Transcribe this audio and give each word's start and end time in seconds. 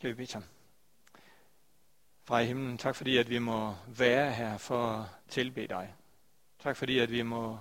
Skal 0.00 0.10
vi 0.10 0.14
bede 0.14 0.26
sammen? 0.26 0.50
Fra 2.24 2.38
i 2.38 2.46
himlen, 2.46 2.78
tak 2.78 2.96
fordi, 2.96 3.16
at 3.16 3.30
vi 3.30 3.38
må 3.38 3.74
være 3.86 4.32
her 4.32 4.58
for 4.58 4.86
at 4.86 5.06
tilbe 5.28 5.66
dig. 5.66 5.94
Tak 6.58 6.76
fordi, 6.76 6.98
at 6.98 7.10
vi 7.10 7.22
må 7.22 7.58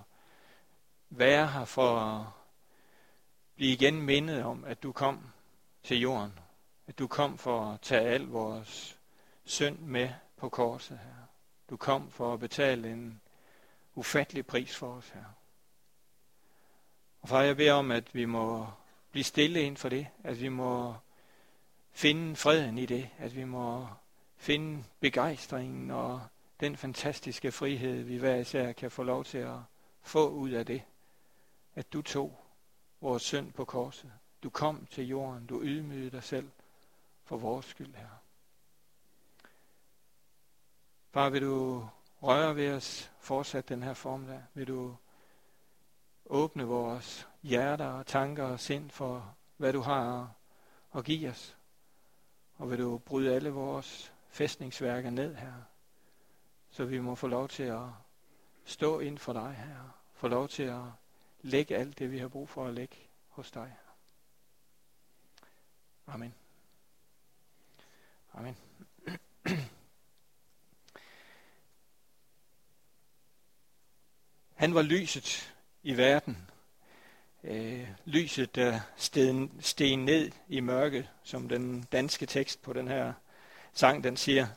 være 1.10 1.48
her 1.48 1.66
for 1.66 2.00
at 2.00 2.26
blive 3.56 3.72
igen 3.72 4.02
mindet 4.02 4.44
om, 4.44 4.64
at 4.64 4.84
du 4.84 4.92
kom 4.92 5.32
til 5.84 6.00
jorden. 6.00 6.40
At 6.88 7.00
du 7.00 7.08
kom 7.08 7.38
for 7.38 7.72
at 7.72 7.82
tage 7.82 8.02
al 8.02 8.22
vores 8.22 9.00
synd 9.46 9.80
med 9.80 10.10
på 10.38 10.50
korset 10.50 10.98
her. 10.98 11.26
Du 11.70 11.78
kom 11.78 12.12
for 12.12 12.34
at 12.34 12.40
betale 12.40 12.92
en 12.92 13.22
ufattelig 13.96 14.46
pris 14.46 14.76
for 14.76 14.94
os 14.94 15.10
her. 15.10 15.26
Og 17.22 17.30
far, 17.30 17.42
jeg 17.42 17.58
beder 17.58 17.74
om, 17.74 17.92
at 17.92 18.16
vi 18.16 18.26
må 18.26 18.68
blive 19.12 19.24
stille 19.24 19.62
ind 19.62 19.78
for 19.78 19.90
det. 19.90 20.08
At 20.24 20.42
vi 20.42 20.50
må 20.50 20.96
finde 21.92 22.36
freden 22.36 22.78
i 22.78 22.86
det. 22.86 23.10
At 23.18 23.36
vi 23.36 23.44
må 23.44 23.88
finde 24.38 24.84
begejstringen 25.00 25.92
og 25.92 26.22
den 26.60 26.78
fantastiske 26.78 27.52
frihed, 27.52 28.04
vi 28.04 28.18
hver 28.18 28.36
især 28.36 28.72
kan 28.72 28.92
få 28.92 29.04
lov 29.04 29.24
til 29.24 29.38
at 29.38 29.58
få 30.02 30.30
ud 30.30 30.50
af 30.50 30.66
det. 30.66 30.82
At 31.76 31.94
du 31.94 32.02
tog 32.02 32.46
vores 33.02 33.24
synd 33.24 33.54
på 33.54 33.66
korset. 33.66 34.12
Du 34.44 34.50
kom 34.50 34.88
til 34.92 35.08
jorden. 35.08 35.46
Du 35.46 35.62
ydmygede 35.64 36.12
dig 36.12 36.24
selv 36.24 36.50
for 37.24 37.38
vores 37.38 37.66
skyld 37.66 37.96
her. 37.96 38.08
Far, 41.12 41.30
vil 41.30 41.42
du 41.42 41.90
røre 42.22 42.56
ved 42.56 42.74
os 42.74 43.12
fortsat 43.20 43.70
den 43.70 43.84
her 43.84 43.94
formiddag? 43.94 44.44
Vil 44.54 44.68
du 44.68 44.96
åbne 46.26 46.64
vores 46.64 47.28
hjerter 47.44 47.88
og 47.88 48.06
tanker 48.06 48.44
og 48.44 48.60
sind 48.60 48.90
for, 48.90 49.36
hvad 49.58 49.74
du 49.74 49.82
har 49.82 50.34
at 50.96 51.06
give 51.06 51.30
os? 51.30 51.58
Og 52.60 52.72
vil 52.72 52.80
du 52.80 52.98
bryde 52.98 53.36
alle 53.36 53.50
vores 53.50 54.14
fæstningsværker 54.30 55.10
ned 55.10 55.36
her, 55.36 55.54
så 56.72 56.86
vi 56.86 57.00
må 57.00 57.16
få 57.16 57.28
lov 57.28 57.48
til 57.48 57.64
at 57.64 57.88
stå 58.66 59.00
ind 59.00 59.18
for 59.18 59.34
dig 59.34 59.54
her, 59.54 60.00
få 60.14 60.28
lov 60.28 60.48
til 60.48 60.64
at 60.64 60.82
lægge 61.42 61.76
alt 61.76 62.00
det, 62.00 62.12
vi 62.12 62.18
har 62.18 62.28
brug 62.28 62.50
for 62.50 62.68
at 62.68 62.74
lægge 62.74 62.96
hos 63.28 63.52
dig. 63.52 63.78
Amen. 66.08 66.34
Amen. 68.34 68.58
Han 74.56 74.74
var 74.74 74.82
lyset 74.82 75.56
i 75.84 75.98
verden. 75.98 76.50
Øh, 77.44 77.88
lyset, 78.06 78.56
der 78.56 78.80
sten, 78.96 79.52
sten 79.60 80.06
ned 80.06 80.32
i 80.48 80.60
mørket, 80.60 81.10
som 81.24 81.50
den 81.50 81.84
danske 81.92 82.26
tekst 82.26 82.62
på 82.62 82.74
den 82.74 82.88
her 82.88 83.14
sang, 83.74 84.04
den 84.04 84.18
siger. 84.18 84.48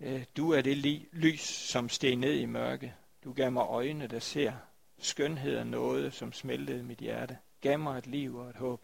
Øh, 0.00 0.24
du 0.36 0.52
er 0.52 0.62
det 0.62 0.76
li- 0.76 1.08
lys, 1.12 1.40
som 1.40 1.88
sten 1.88 2.18
ned 2.18 2.34
i 2.34 2.46
mørke. 2.46 2.94
Du 3.24 3.32
gav 3.32 3.52
mig 3.52 3.62
øjne, 3.62 4.06
der 4.06 4.18
ser 4.18 4.52
skønhed 4.98 5.58
og 5.58 5.66
noget, 5.66 6.14
som 6.14 6.32
smeltede 6.32 6.82
mit 6.82 6.98
hjerte. 6.98 7.38
Gav 7.60 7.78
mig 7.78 7.98
et 7.98 8.06
liv 8.06 8.36
og 8.36 8.50
et 8.50 8.56
håb. 8.56 8.80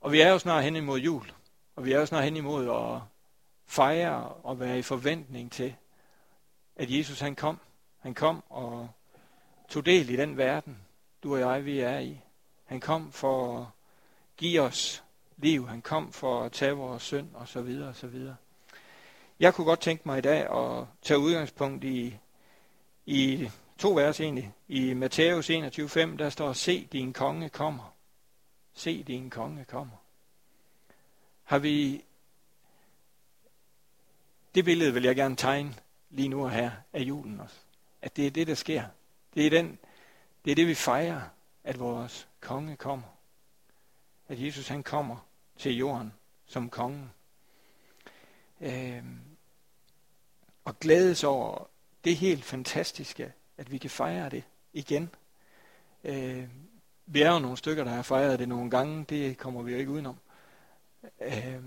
Og 0.00 0.12
vi 0.12 0.20
er 0.20 0.28
jo 0.28 0.38
snart 0.38 0.64
hen 0.64 0.76
imod 0.76 1.00
jul. 1.00 1.32
Og 1.76 1.84
vi 1.84 1.92
er 1.92 1.98
jo 1.98 2.06
snart 2.06 2.24
hen 2.24 2.36
imod 2.36 2.70
at 2.70 3.00
fejre 3.66 4.28
og 4.28 4.60
være 4.60 4.78
i 4.78 4.82
forventning 4.82 5.52
til, 5.52 5.74
at 6.76 6.90
Jesus 6.90 7.20
han 7.20 7.36
kom. 7.36 7.58
Han 7.98 8.14
kom 8.14 8.42
og 8.48 8.90
tog 9.68 9.86
del 9.86 10.10
i 10.10 10.16
den 10.16 10.36
verden, 10.36 10.78
du 11.22 11.34
og 11.34 11.40
jeg, 11.40 11.64
vi 11.64 11.80
er 11.80 11.98
i. 11.98 12.20
Han 12.64 12.80
kom 12.80 13.12
for 13.12 13.58
at 13.60 13.66
give 14.36 14.60
os 14.60 15.04
liv. 15.36 15.68
Han 15.68 15.82
kom 15.82 16.12
for 16.12 16.42
at 16.42 16.52
tage 16.52 16.72
vores 16.72 17.02
synd, 17.02 17.28
og 17.34 17.48
så 17.48 17.60
videre, 17.60 17.88
og 17.88 17.96
så 17.96 18.06
videre. 18.06 18.36
Jeg 19.40 19.54
kunne 19.54 19.64
godt 19.64 19.80
tænke 19.80 20.02
mig 20.06 20.18
i 20.18 20.20
dag 20.20 20.40
at 20.40 20.86
tage 21.02 21.18
udgangspunkt 21.18 21.84
i, 21.84 22.16
i 23.06 23.50
to 23.78 23.94
vers 23.94 24.20
egentlig. 24.20 24.52
I 24.68 24.94
Matthæus 24.94 25.50
21.5, 25.50 26.16
der 26.16 26.30
står, 26.30 26.52
se 26.52 26.88
din 26.92 27.12
konge 27.12 27.48
kommer. 27.48 27.94
Se 28.74 29.02
din 29.02 29.30
konge 29.30 29.64
kommer. 29.64 29.96
Har 31.44 31.58
vi... 31.58 32.04
Det 34.54 34.64
billede 34.64 34.94
vil 34.94 35.02
jeg 35.02 35.16
gerne 35.16 35.36
tegne 35.36 35.74
lige 36.10 36.28
nu 36.28 36.44
og 36.44 36.50
her 36.50 36.70
af 36.92 37.00
julen 37.00 37.40
også. 37.40 37.56
At 38.02 38.16
det 38.16 38.26
er 38.26 38.30
det, 38.30 38.46
der 38.46 38.54
sker. 38.54 38.84
Det 39.34 39.46
er, 39.46 39.50
den, 39.50 39.78
det 40.44 40.50
er 40.50 40.54
det, 40.54 40.66
vi 40.66 40.74
fejrer, 40.74 41.20
at 41.64 41.78
vores 41.78 42.28
konge 42.40 42.76
kommer. 42.76 43.16
At 44.28 44.42
Jesus 44.42 44.68
han 44.68 44.82
kommer 44.82 45.26
til 45.58 45.76
jorden 45.76 46.12
som 46.46 46.70
kongen. 46.70 47.10
Øh, 48.60 49.04
og 50.64 50.78
glædes 50.78 51.24
over 51.24 51.68
det 52.04 52.16
helt 52.16 52.44
fantastiske, 52.44 53.32
at 53.56 53.72
vi 53.72 53.78
kan 53.78 53.90
fejre 53.90 54.28
det 54.28 54.44
igen. 54.72 55.10
Øh, 56.04 56.48
vi 57.06 57.22
er 57.22 57.32
jo 57.32 57.38
nogle 57.38 57.56
stykker, 57.56 57.84
der 57.84 57.90
har 57.90 58.02
fejret 58.02 58.38
det 58.38 58.48
nogle 58.48 58.70
gange. 58.70 59.04
Det 59.04 59.38
kommer 59.38 59.62
vi 59.62 59.72
jo 59.72 59.78
ikke 59.78 59.90
udenom. 59.90 60.16
Øh, 61.20 61.62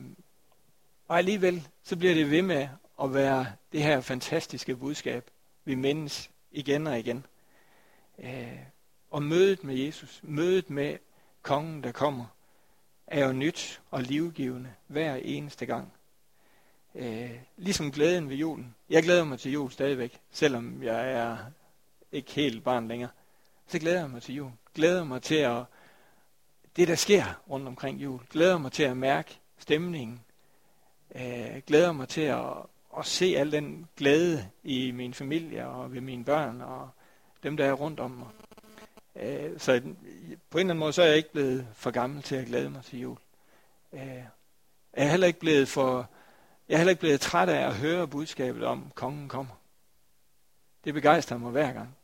og 1.08 1.18
alligevel, 1.18 1.68
så 1.84 1.96
bliver 1.96 2.14
det 2.14 2.32
ved 2.32 2.42
med 2.42 2.68
at 3.02 3.14
være 3.14 3.48
det 3.72 3.84
her 3.84 4.02
fantastiske 4.02 4.76
budskab, 4.76 5.32
vi 5.66 5.76
mindes 5.76 6.32
igen 6.52 6.88
og 6.88 7.00
igen. 7.00 7.26
Øh, 8.20 8.60
og 9.10 9.24
mødet 9.24 9.64
med 9.64 9.76
Jesus, 9.76 10.20
mødet 10.24 10.70
med 10.70 10.98
kongen, 11.42 11.84
der 11.84 11.92
kommer, 11.92 12.26
er 13.08 13.26
jo 13.26 13.34
nyt 13.34 13.82
og 13.92 14.04
livgivende 14.04 14.74
hver 14.88 15.16
eneste 15.16 15.66
gang. 15.66 15.94
Øh, 16.96 17.32
ligesom 17.58 17.92
glæden 17.92 18.30
ved 18.30 18.36
julen. 18.36 18.76
Jeg 18.90 19.04
glæder 19.04 19.24
mig 19.24 19.40
til 19.40 19.52
jul 19.52 19.72
stadigvæk, 19.72 20.20
selvom 20.32 20.84
jeg 20.84 21.12
er 21.12 21.38
ikke 22.12 22.32
helt 22.32 22.64
barn 22.64 22.88
længere. 22.88 23.10
Så 23.68 23.80
glæder 23.80 24.00
jeg 24.00 24.10
mig 24.10 24.22
til 24.22 24.36
jul. 24.36 24.52
Glæder 24.76 25.04
mig 25.04 25.22
til 25.22 25.36
at 25.36 25.64
det, 26.76 26.88
der 26.88 26.96
sker 26.96 27.42
rundt 27.50 27.68
omkring 27.68 28.02
jul. 28.04 28.20
Glæder 28.30 28.58
mig 28.58 28.72
til 28.72 28.84
at 28.84 28.98
mærke 28.98 29.40
stemningen. 29.58 30.22
Øh, 31.16 31.62
glæder 31.68 31.92
mig 31.92 32.08
til 32.08 32.22
at, 32.22 32.54
at 32.98 33.06
se 33.06 33.26
al 33.38 33.52
den 33.52 33.88
glæde 33.98 34.50
i 34.64 34.92
min 34.92 35.14
familie 35.14 35.68
og 35.68 35.94
ved 35.94 36.02
mine 36.02 36.26
børn 36.26 36.62
og 36.62 36.90
dem, 37.44 37.58
der 37.58 37.66
er 37.66 37.74
rundt 37.74 38.00
om 38.00 38.12
mig. 38.12 38.28
Øh, 39.16 39.60
så 39.60 39.82
på 40.50 40.58
en 40.58 40.60
eller 40.60 40.60
anden 40.60 40.78
måde, 40.78 40.94
så 40.94 41.02
er 41.02 41.08
jeg 41.08 41.18
ikke 41.18 41.32
blevet 41.32 41.68
for 41.74 41.92
gammel 41.92 42.24
til 42.24 42.36
at 42.36 42.46
glæde 42.46 42.70
mig 42.70 42.84
til 42.84 43.00
jul. 43.00 43.18
Øh, 43.94 44.00
jeg 44.00 44.26
er 44.94 45.08
heller 45.08 45.28
ikke 45.28 45.40
blevet 45.40 45.68
for, 45.68 46.10
jeg 46.70 46.74
er 46.74 46.78
heller 46.78 46.92
ikke 46.92 47.00
blevet 47.00 47.22
træt 47.22 47.50
af 47.50 47.68
at 47.68 47.76
høre 47.76 48.08
budskabet 48.08 48.64
om, 48.64 48.84
at 48.88 48.96
kongen 48.96 49.30
kommer. 49.30 49.54
Det 50.84 50.94
begejstrer 50.94 51.38
mig 51.38 51.52
hver 51.52 51.74
gang. 51.74 51.96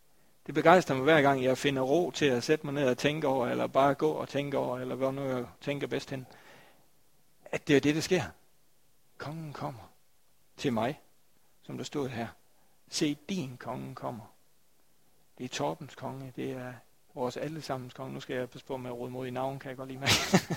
Det 0.45 0.55
begejstrer 0.55 0.95
mig 0.95 1.03
hver 1.03 1.21
gang, 1.21 1.43
jeg 1.43 1.57
finder 1.57 1.81
ro 1.81 2.11
til 2.11 2.25
at 2.25 2.43
sætte 2.43 2.65
mig 2.65 2.73
ned 2.73 2.89
og 2.89 2.97
tænke 2.97 3.27
over, 3.27 3.47
eller 3.47 3.67
bare 3.67 3.95
gå 3.95 4.11
og 4.11 4.29
tænke 4.29 4.57
over, 4.57 4.79
eller 4.79 4.95
hvor 4.95 5.11
nu 5.11 5.23
jeg 5.23 5.45
tænker 5.61 5.87
bedst 5.87 6.09
hen. 6.09 6.27
At 7.45 7.67
det 7.67 7.75
er 7.75 7.79
det, 7.79 7.95
der 7.95 8.01
sker. 8.01 8.23
Kongen 9.17 9.53
kommer 9.53 9.91
til 10.57 10.73
mig, 10.73 10.99
som 11.63 11.77
der 11.77 11.83
stod 11.83 12.09
her. 12.09 12.27
Se, 12.89 13.17
din 13.29 13.57
kongen 13.57 13.95
kommer. 13.95 14.33
Det 15.39 15.45
er 15.45 15.49
Torbens 15.49 15.95
konge, 15.95 16.33
det 16.35 16.51
er 16.51 16.73
vores 17.13 17.37
allesammens 17.37 17.93
konge. 17.93 18.13
Nu 18.13 18.19
skal 18.19 18.35
jeg 18.35 18.49
passe 18.49 18.67
på 18.67 18.77
med 18.77 18.89
at 18.89 18.97
råde 18.97 19.11
mod 19.11 19.27
i 19.27 19.31
navn, 19.31 19.59
kan 19.59 19.69
jeg 19.69 19.77
godt 19.77 19.89
lige 19.89 19.99
mærke. 19.99 20.55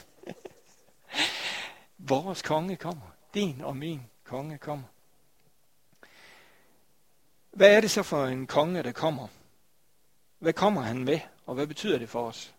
vores 1.98 2.42
konge 2.42 2.76
kommer. 2.76 3.14
Din 3.34 3.60
og 3.60 3.76
min 3.76 4.02
konge 4.24 4.58
kommer. 4.58 4.84
Hvad 7.50 7.76
er 7.76 7.80
det 7.80 7.90
så 7.90 8.02
for 8.02 8.26
en 8.26 8.46
konge, 8.46 8.82
der 8.82 8.92
kommer? 8.92 9.28
Hvad 10.38 10.52
kommer 10.52 10.80
han 10.82 11.04
med, 11.04 11.20
og 11.46 11.54
hvad 11.54 11.66
betyder 11.66 11.98
det 11.98 12.08
for 12.08 12.28
os? 12.28 12.54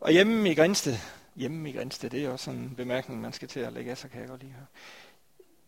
Og 0.00 0.12
hjemme 0.12 0.50
i 0.50 0.54
Grænsted, 0.54 0.96
hjemme 1.34 1.70
i 1.70 1.72
Grænsted, 1.72 2.10
det 2.10 2.24
er 2.24 2.30
også 2.30 2.44
sådan 2.44 2.60
en 2.60 2.76
bemærkning, 2.76 3.20
man 3.20 3.32
skal 3.32 3.48
til 3.48 3.60
at 3.60 3.72
lægge 3.72 3.90
af 3.90 3.98
sig, 3.98 4.10
kan 4.10 4.20
jeg 4.20 4.28
godt 4.28 4.40
lige 4.40 4.52
høre. 4.52 4.66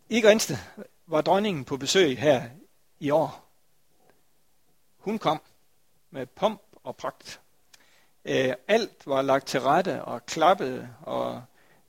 I 0.08 0.20
Grænsted 0.20 0.56
var 1.06 1.20
dronningen 1.20 1.64
på 1.64 1.76
besøg 1.76 2.18
her 2.18 2.48
i 3.00 3.10
år. 3.10 3.45
Hun 5.06 5.18
kom 5.18 5.40
med 6.10 6.26
pomp 6.26 6.62
og 6.84 6.96
pragt. 6.96 7.40
Øh, 8.24 8.52
alt 8.68 9.06
var 9.06 9.22
lagt 9.22 9.46
til 9.46 9.60
rette 9.60 10.04
og 10.04 10.26
klappet, 10.26 10.88
og 11.02 11.42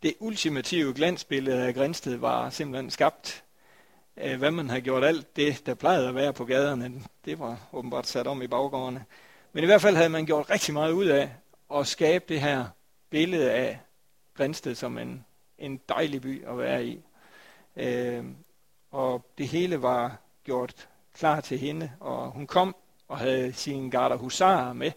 det 0.03 0.15
ultimative 0.19 0.93
glansbillede 0.93 1.67
af 1.67 1.75
Grænsted 1.75 2.15
var 2.15 2.49
simpelthen 2.49 2.91
skabt. 2.91 3.43
Øh, 4.17 4.37
hvad 4.37 4.51
man 4.51 4.69
havde 4.69 4.81
gjort 4.81 5.03
alt 5.03 5.35
det, 5.35 5.65
der 5.65 5.73
plejede 5.73 6.07
at 6.07 6.15
være 6.15 6.33
på 6.33 6.45
gaderne, 6.45 7.03
det 7.25 7.39
var 7.39 7.67
åbenbart 7.73 8.07
sat 8.07 8.27
om 8.27 8.41
i 8.41 8.47
baggårdene. 8.47 9.05
Men 9.53 9.63
i 9.63 9.67
hvert 9.67 9.81
fald 9.81 9.95
havde 9.95 10.09
man 10.09 10.25
gjort 10.25 10.49
rigtig 10.49 10.73
meget 10.73 10.91
ud 10.91 11.05
af 11.05 11.31
at 11.73 11.87
skabe 11.87 12.25
det 12.29 12.41
her 12.41 12.65
billede 13.09 13.51
af 13.51 13.79
Grænsted 14.33 14.75
som 14.75 14.97
en, 14.97 15.25
en 15.57 15.81
dejlig 15.89 16.21
by 16.21 16.45
at 16.45 16.57
være 16.57 16.85
i. 16.85 17.01
Øh, 17.75 18.25
og 18.91 19.25
det 19.37 19.47
hele 19.47 19.81
var 19.81 20.17
gjort 20.43 20.89
klar 21.13 21.41
til 21.41 21.57
hende, 21.57 21.91
og 21.99 22.31
hun 22.31 22.47
kom 22.47 22.75
og 23.07 23.17
havde 23.17 23.53
sin 23.53 23.89
garder 23.89 24.15
husarer 24.15 24.73
med. 24.73 24.91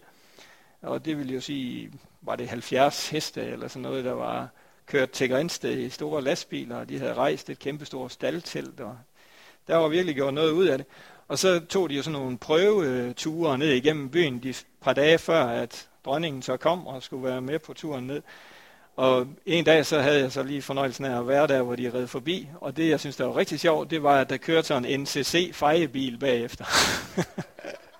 Og 0.81 1.05
det 1.05 1.17
vil 1.17 1.33
jo 1.33 1.41
sige 1.41 1.91
var 2.21 2.35
det 2.35 2.49
70 2.49 3.09
heste 3.09 3.41
eller 3.41 3.67
sådan 3.67 3.81
noget, 3.81 4.05
der 4.05 4.13
var 4.13 4.49
kørt 4.85 5.11
til 5.11 5.29
Grænsted 5.29 5.77
i 5.77 5.89
store 5.89 6.21
lastbiler, 6.21 6.75
og 6.75 6.89
de 6.89 6.99
havde 6.99 7.13
rejst 7.13 7.49
et 7.49 7.59
kæmpestort 7.59 8.11
staldtelt, 8.11 8.79
og 8.79 8.97
der 9.67 9.75
var 9.75 9.87
virkelig 9.87 10.15
gjort 10.15 10.33
noget 10.33 10.51
ud 10.51 10.65
af 10.65 10.77
det. 10.77 10.87
Og 11.27 11.39
så 11.39 11.59
tog 11.59 11.89
de 11.89 11.95
jo 11.95 12.01
sådan 12.01 12.19
nogle 12.19 12.37
prøveture 12.37 13.57
ned 13.57 13.69
igennem 13.69 14.09
byen 14.09 14.39
de 14.43 14.53
par 14.81 14.93
dage 14.93 15.17
før, 15.17 15.45
at 15.45 15.89
dronningen 16.05 16.41
så 16.41 16.57
kom 16.57 16.87
og 16.87 17.03
skulle 17.03 17.23
være 17.23 17.41
med 17.41 17.59
på 17.59 17.73
turen 17.73 18.07
ned. 18.07 18.21
Og 18.95 19.27
en 19.45 19.65
dag 19.65 19.85
så 19.85 19.99
havde 19.99 20.19
jeg 20.19 20.31
så 20.31 20.43
lige 20.43 20.61
fornøjelsen 20.61 21.05
af 21.05 21.19
at 21.19 21.27
være 21.27 21.47
der, 21.47 21.61
hvor 21.61 21.75
de 21.75 21.93
red 21.93 22.07
forbi. 22.07 22.49
Og 22.61 22.77
det, 22.77 22.89
jeg 22.89 22.99
synes, 22.99 23.15
der 23.15 23.25
var 23.25 23.37
rigtig 23.37 23.59
sjovt, 23.59 23.91
det 23.91 24.03
var, 24.03 24.21
at 24.21 24.29
der 24.29 24.37
kørte 24.37 24.67
sådan 24.67 24.85
en 24.85 25.01
NCC 25.01 25.51
fejebil 25.53 26.17
bagefter. 26.17 26.65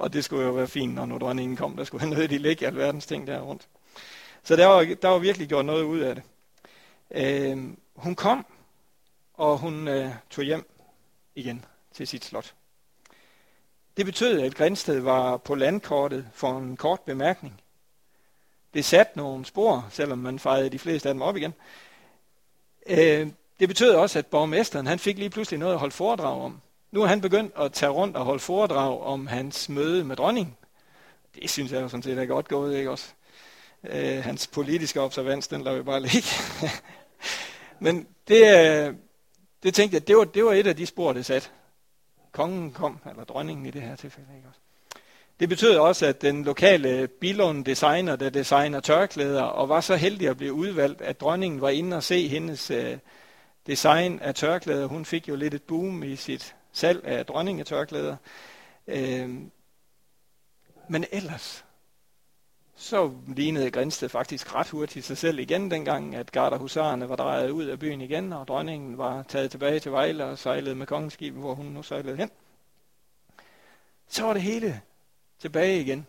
og 0.00 0.12
det 0.12 0.24
skulle 0.24 0.46
jo 0.46 0.52
være 0.52 0.68
fint, 0.68 0.94
når 0.94 1.06
nu 1.06 1.18
dronningen 1.18 1.56
kom. 1.56 1.76
Der 1.76 1.84
skulle 1.84 2.00
have 2.00 2.10
noget, 2.14 2.30
de 2.30 2.38
ligge 2.38 2.66
alverdens 2.66 3.06
ting 3.06 3.26
der 3.26 3.40
rundt. 3.40 3.68
Så 4.42 4.56
der 4.56 4.66
var, 4.66 4.84
der 5.02 5.08
var 5.08 5.18
virkelig 5.18 5.48
gjort 5.48 5.64
noget 5.64 5.82
ud 5.82 6.00
af 6.00 6.14
det. 6.14 6.24
Øh, 7.10 7.58
hun 7.94 8.14
kom, 8.14 8.46
og 9.34 9.58
hun 9.58 9.88
øh, 9.88 10.10
tog 10.30 10.44
hjem 10.44 10.70
igen 11.34 11.64
til 11.94 12.06
sit 12.06 12.24
slot. 12.24 12.54
Det 13.96 14.06
betød, 14.06 14.40
at 14.40 14.54
Grænsted 14.54 15.00
var 15.00 15.36
på 15.36 15.54
landkortet 15.54 16.28
for 16.32 16.58
en 16.58 16.76
kort 16.76 17.00
bemærkning. 17.00 17.60
Det 18.74 18.84
satte 18.84 19.12
nogle 19.16 19.44
spor, 19.44 19.88
selvom 19.90 20.18
man 20.18 20.38
fejrede 20.38 20.70
de 20.70 20.78
fleste 20.78 21.08
af 21.08 21.14
dem 21.14 21.22
op 21.22 21.36
igen. 21.36 21.54
Øh, 22.86 23.28
det 23.60 23.68
betød 23.68 23.94
også, 23.94 24.18
at 24.18 24.26
borgmesteren 24.26 24.86
han 24.86 24.98
fik 24.98 25.18
lige 25.18 25.30
pludselig 25.30 25.58
noget 25.58 25.72
at 25.72 25.78
holde 25.78 25.94
foredrag 25.94 26.42
om. 26.42 26.60
Nu 26.90 27.02
er 27.02 27.06
han 27.06 27.20
begyndt 27.20 27.54
at 27.58 27.72
tage 27.72 27.90
rundt 27.90 28.16
og 28.16 28.24
holde 28.24 28.40
foredrag 28.40 29.02
om 29.02 29.26
hans 29.26 29.68
møde 29.68 30.04
med 30.04 30.16
dronningen. 30.16 30.56
Det 31.34 31.50
synes 31.50 31.72
jeg 31.72 31.82
jo 31.82 31.88
sådan 31.88 32.02
set 32.02 32.18
er 32.18 32.26
godt 32.26 32.48
gået, 32.48 32.76
ikke 32.76 32.90
også? 32.90 33.12
Øh, 33.84 34.24
hans 34.24 34.46
politiske 34.46 35.00
observans, 35.00 35.48
den 35.48 35.62
lader 35.62 35.76
vi 35.76 35.82
bare 35.82 36.00
ligge. 36.00 36.28
Men 37.78 38.06
det, 38.28 38.42
øh, 38.58 38.94
det 39.62 39.74
tænkte 39.74 39.94
jeg, 39.94 40.08
det 40.08 40.16
var, 40.16 40.24
det 40.24 40.44
var 40.44 40.52
et 40.52 40.66
af 40.66 40.76
de 40.76 40.86
spor, 40.86 41.12
det 41.12 41.26
satte. 41.26 41.48
Kongen 42.32 42.72
kom, 42.72 42.98
eller 43.10 43.24
dronningen 43.24 43.66
i 43.66 43.70
det 43.70 43.82
her 43.82 43.96
tilfælde. 43.96 44.28
Ikke 44.36 44.48
også? 44.48 44.60
Det 45.40 45.48
betød 45.48 45.76
også, 45.76 46.06
at 46.06 46.22
den 46.22 46.44
lokale 46.44 47.08
Bilund 47.08 47.64
designer, 47.64 48.16
der 48.16 48.30
designer 48.30 48.80
tørklæder, 48.80 49.42
og 49.42 49.68
var 49.68 49.80
så 49.80 49.96
heldig 49.96 50.28
at 50.28 50.36
blive 50.36 50.52
udvalgt, 50.52 51.00
at 51.00 51.20
dronningen 51.20 51.60
var 51.60 51.68
inde 51.68 51.96
og 51.96 52.02
se 52.02 52.28
hendes 52.28 52.70
øh, 52.70 52.98
design 53.66 54.18
af 54.18 54.34
tørklæder. 54.34 54.86
Hun 54.86 55.04
fik 55.04 55.28
jo 55.28 55.36
lidt 55.36 55.54
et 55.54 55.62
boom 55.62 56.02
i 56.02 56.16
sit 56.16 56.54
salg 56.72 57.04
af 57.04 57.26
dronningetørklæder. 57.26 58.16
Øh, 58.86 59.30
men 60.88 61.04
ellers, 61.12 61.64
så 62.76 63.12
lignede 63.26 63.70
Grænsted 63.70 64.08
faktisk 64.08 64.54
ret 64.54 64.68
hurtigt 64.68 65.06
sig 65.06 65.18
selv 65.18 65.38
igen 65.38 65.70
dengang, 65.70 66.14
at 66.14 66.32
garderhusarerne 66.32 67.08
var 67.08 67.16
drejet 67.16 67.50
ud 67.50 67.64
af 67.64 67.78
byen 67.78 68.00
igen, 68.00 68.32
og 68.32 68.48
dronningen 68.48 68.98
var 68.98 69.22
taget 69.22 69.50
tilbage 69.50 69.80
til 69.80 69.92
Vejle 69.92 70.24
og 70.24 70.38
sejlede 70.38 70.74
med 70.74 70.86
kongeskibet, 70.86 71.40
hvor 71.40 71.54
hun 71.54 71.66
nu 71.66 71.82
sejlede 71.82 72.16
hen. 72.16 72.30
Så 74.08 74.24
var 74.24 74.32
det 74.32 74.42
hele 74.42 74.80
tilbage 75.38 75.80
igen. 75.80 76.08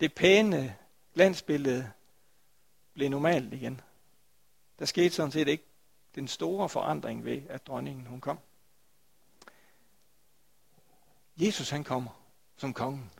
Det 0.00 0.14
pæne 0.14 0.76
glansbillede 1.14 1.90
blev 2.94 3.08
normalt 3.08 3.52
igen. 3.52 3.80
Der 4.78 4.84
skete 4.84 5.10
sådan 5.10 5.32
set 5.32 5.48
ikke 5.48 5.64
den 6.14 6.28
store 6.28 6.68
forandring 6.68 7.24
ved, 7.24 7.42
at 7.48 7.66
dronningen 7.66 8.06
hun 8.06 8.20
kom. 8.20 8.38
Jesus 11.36 11.70
han 11.70 11.84
kommer 11.84 12.10
som 12.56 12.74
kongen. 12.74 13.10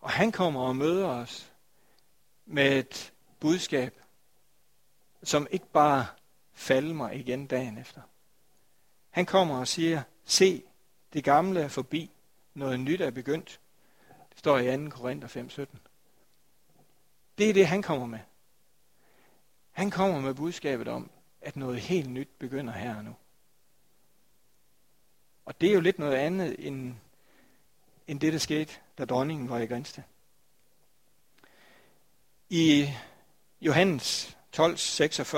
Og 0.00 0.10
han 0.10 0.32
kommer 0.32 0.60
og 0.60 0.76
møder 0.76 1.06
os 1.06 1.52
med 2.46 2.78
et 2.78 3.12
budskab, 3.40 4.00
som 5.22 5.46
ikke 5.50 5.66
bare 5.66 6.06
falder 6.54 6.94
mig 6.94 7.16
igen 7.16 7.46
dagen 7.46 7.78
efter. 7.78 8.00
Han 9.10 9.26
kommer 9.26 9.58
og 9.58 9.68
siger, 9.68 10.02
se, 10.24 10.62
det 11.12 11.24
gamle 11.24 11.60
er 11.60 11.68
forbi, 11.68 12.10
noget 12.54 12.80
nyt 12.80 13.00
er 13.00 13.10
begyndt. 13.10 13.60
Det 14.30 14.38
står 14.38 14.58
i 14.58 14.76
2. 14.76 14.90
Korinther 14.90 15.28
5:17. 15.28 15.78
Det 17.38 17.50
er 17.50 17.54
det, 17.54 17.66
han 17.66 17.82
kommer 17.82 18.06
med. 18.06 18.20
Han 19.72 19.90
kommer 19.90 20.20
med 20.20 20.34
budskabet 20.34 20.88
om, 20.88 21.10
at 21.40 21.56
noget 21.56 21.80
helt 21.80 22.10
nyt 22.10 22.28
begynder 22.38 22.72
her 22.72 22.96
og 22.96 23.04
nu. 23.04 23.16
Og 25.46 25.60
det 25.60 25.68
er 25.68 25.74
jo 25.74 25.80
lidt 25.80 25.98
noget 25.98 26.14
andet 26.14 26.56
end, 26.66 26.94
end 28.06 28.20
det, 28.20 28.32
der 28.32 28.38
skete, 28.38 28.74
da 28.98 29.04
dronningen 29.04 29.48
var 29.48 29.58
i 29.58 29.66
Grænsted. 29.66 30.02
I 32.50 32.88
Johannes 33.60 34.36
12:46, 34.56 35.36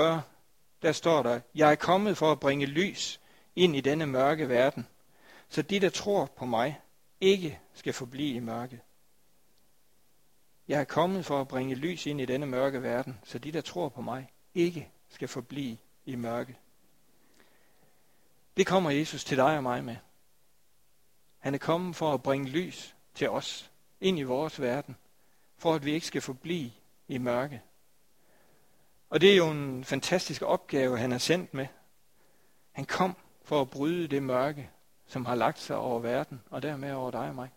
der 0.81 0.91
står 0.91 1.23
der, 1.23 1.39
Jeg 1.55 1.71
er 1.71 1.75
kommet 1.75 2.17
for 2.17 2.31
at 2.31 2.39
bringe 2.39 2.65
lys 2.65 3.19
ind 3.55 3.75
i 3.75 3.81
denne 3.81 4.05
mørke 4.05 4.49
verden, 4.49 4.87
så 5.49 5.61
de, 5.61 5.79
der 5.79 5.89
tror 5.89 6.25
på 6.25 6.45
mig, 6.45 6.81
ikke 7.21 7.59
skal 7.73 7.93
forblive 7.93 8.35
i 8.35 8.39
mørke. 8.39 8.81
Jeg 10.67 10.79
er 10.79 10.83
kommet 10.83 11.25
for 11.25 11.41
at 11.41 11.47
bringe 11.47 11.75
lys 11.75 12.05
ind 12.05 12.21
i 12.21 12.25
denne 12.25 12.45
mørke 12.45 12.83
verden, 12.83 13.19
så 13.23 13.39
de, 13.39 13.51
der 13.51 13.61
tror 13.61 13.89
på 13.89 14.01
mig, 14.01 14.29
ikke 14.53 14.89
skal 15.09 15.27
forblive 15.27 15.77
i 16.05 16.15
mørke. 16.15 16.57
Det 18.59 18.67
kommer 18.67 18.89
Jesus 18.89 19.23
til 19.23 19.37
dig 19.37 19.57
og 19.57 19.63
mig 19.63 19.83
med. 19.83 19.95
Han 21.37 21.53
er 21.53 21.57
kommet 21.57 21.95
for 21.95 22.13
at 22.13 22.23
bringe 22.23 22.49
lys 22.49 22.95
til 23.13 23.29
os, 23.29 23.71
ind 24.01 24.19
i 24.19 24.23
vores 24.23 24.61
verden, 24.61 24.95
for 25.57 25.73
at 25.73 25.85
vi 25.85 25.91
ikke 25.91 26.07
skal 26.07 26.21
forblive 26.21 26.71
i 27.07 27.17
mørke. 27.17 27.61
Og 29.09 29.21
det 29.21 29.31
er 29.31 29.35
jo 29.35 29.51
en 29.51 29.83
fantastisk 29.83 30.41
opgave, 30.41 30.97
han 30.97 31.11
er 31.11 31.17
sendt 31.17 31.53
med. 31.53 31.67
Han 32.71 32.85
kom 32.85 33.15
for 33.43 33.61
at 33.61 33.69
bryde 33.69 34.07
det 34.07 34.23
mørke, 34.23 34.69
som 35.07 35.25
har 35.25 35.35
lagt 35.35 35.59
sig 35.59 35.77
over 35.77 35.99
verden, 35.99 36.41
og 36.49 36.61
dermed 36.61 36.91
over 36.91 37.11
dig 37.11 37.27
og 37.27 37.35
mig. 37.35 37.49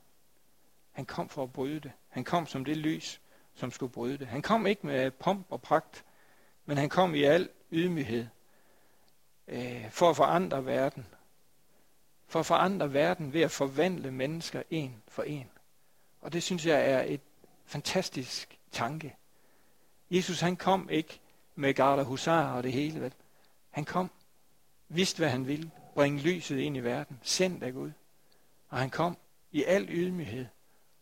Han 0.92 1.06
kom 1.06 1.28
for 1.28 1.42
at 1.42 1.52
bryde 1.52 1.80
det. 1.80 1.92
Han 2.08 2.24
kom 2.24 2.46
som 2.46 2.64
det 2.64 2.76
lys, 2.76 3.20
som 3.54 3.70
skulle 3.70 3.92
bryde 3.92 4.18
det. 4.18 4.26
Han 4.26 4.42
kom 4.42 4.66
ikke 4.66 4.86
med 4.86 5.10
pomp 5.10 5.46
og 5.50 5.62
pragt, 5.62 6.04
men 6.64 6.78
han 6.78 6.88
kom 6.88 7.14
i 7.14 7.22
al 7.22 7.48
ydmyghed 7.72 8.26
øh, 9.48 9.90
for 9.90 10.10
at 10.10 10.16
forandre 10.16 10.66
verden. 10.66 11.06
For 12.26 12.40
at 12.40 12.46
forandre 12.46 12.92
verden 12.92 13.32
ved 13.32 13.40
at 13.40 13.50
forvandle 13.50 14.10
mennesker 14.10 14.62
en 14.70 15.02
for 15.08 15.22
en. 15.22 15.50
Og 16.20 16.32
det 16.32 16.42
synes 16.42 16.66
jeg 16.66 16.90
er 16.90 17.02
et 17.02 17.20
fantastisk 17.64 18.58
tanke. 18.72 19.16
Jesus 20.10 20.40
han 20.40 20.56
kom 20.56 20.90
ikke 20.90 21.20
med 21.54 21.74
garder 21.74 22.02
husar 22.02 22.52
og 22.52 22.62
det 22.62 22.72
hele. 22.72 23.00
Vel? 23.00 23.12
Han 23.70 23.84
kom, 23.84 24.10
vidste 24.88 25.18
hvad 25.18 25.28
han 25.28 25.46
ville, 25.46 25.70
bringe 25.94 26.20
lyset 26.20 26.58
ind 26.58 26.76
i 26.76 26.80
verden, 26.80 27.18
sendt 27.22 27.62
af 27.62 27.72
Gud. 27.72 27.90
Og 28.68 28.78
han 28.78 28.90
kom 28.90 29.16
i 29.52 29.64
al 29.64 29.86
ydmyghed 29.90 30.46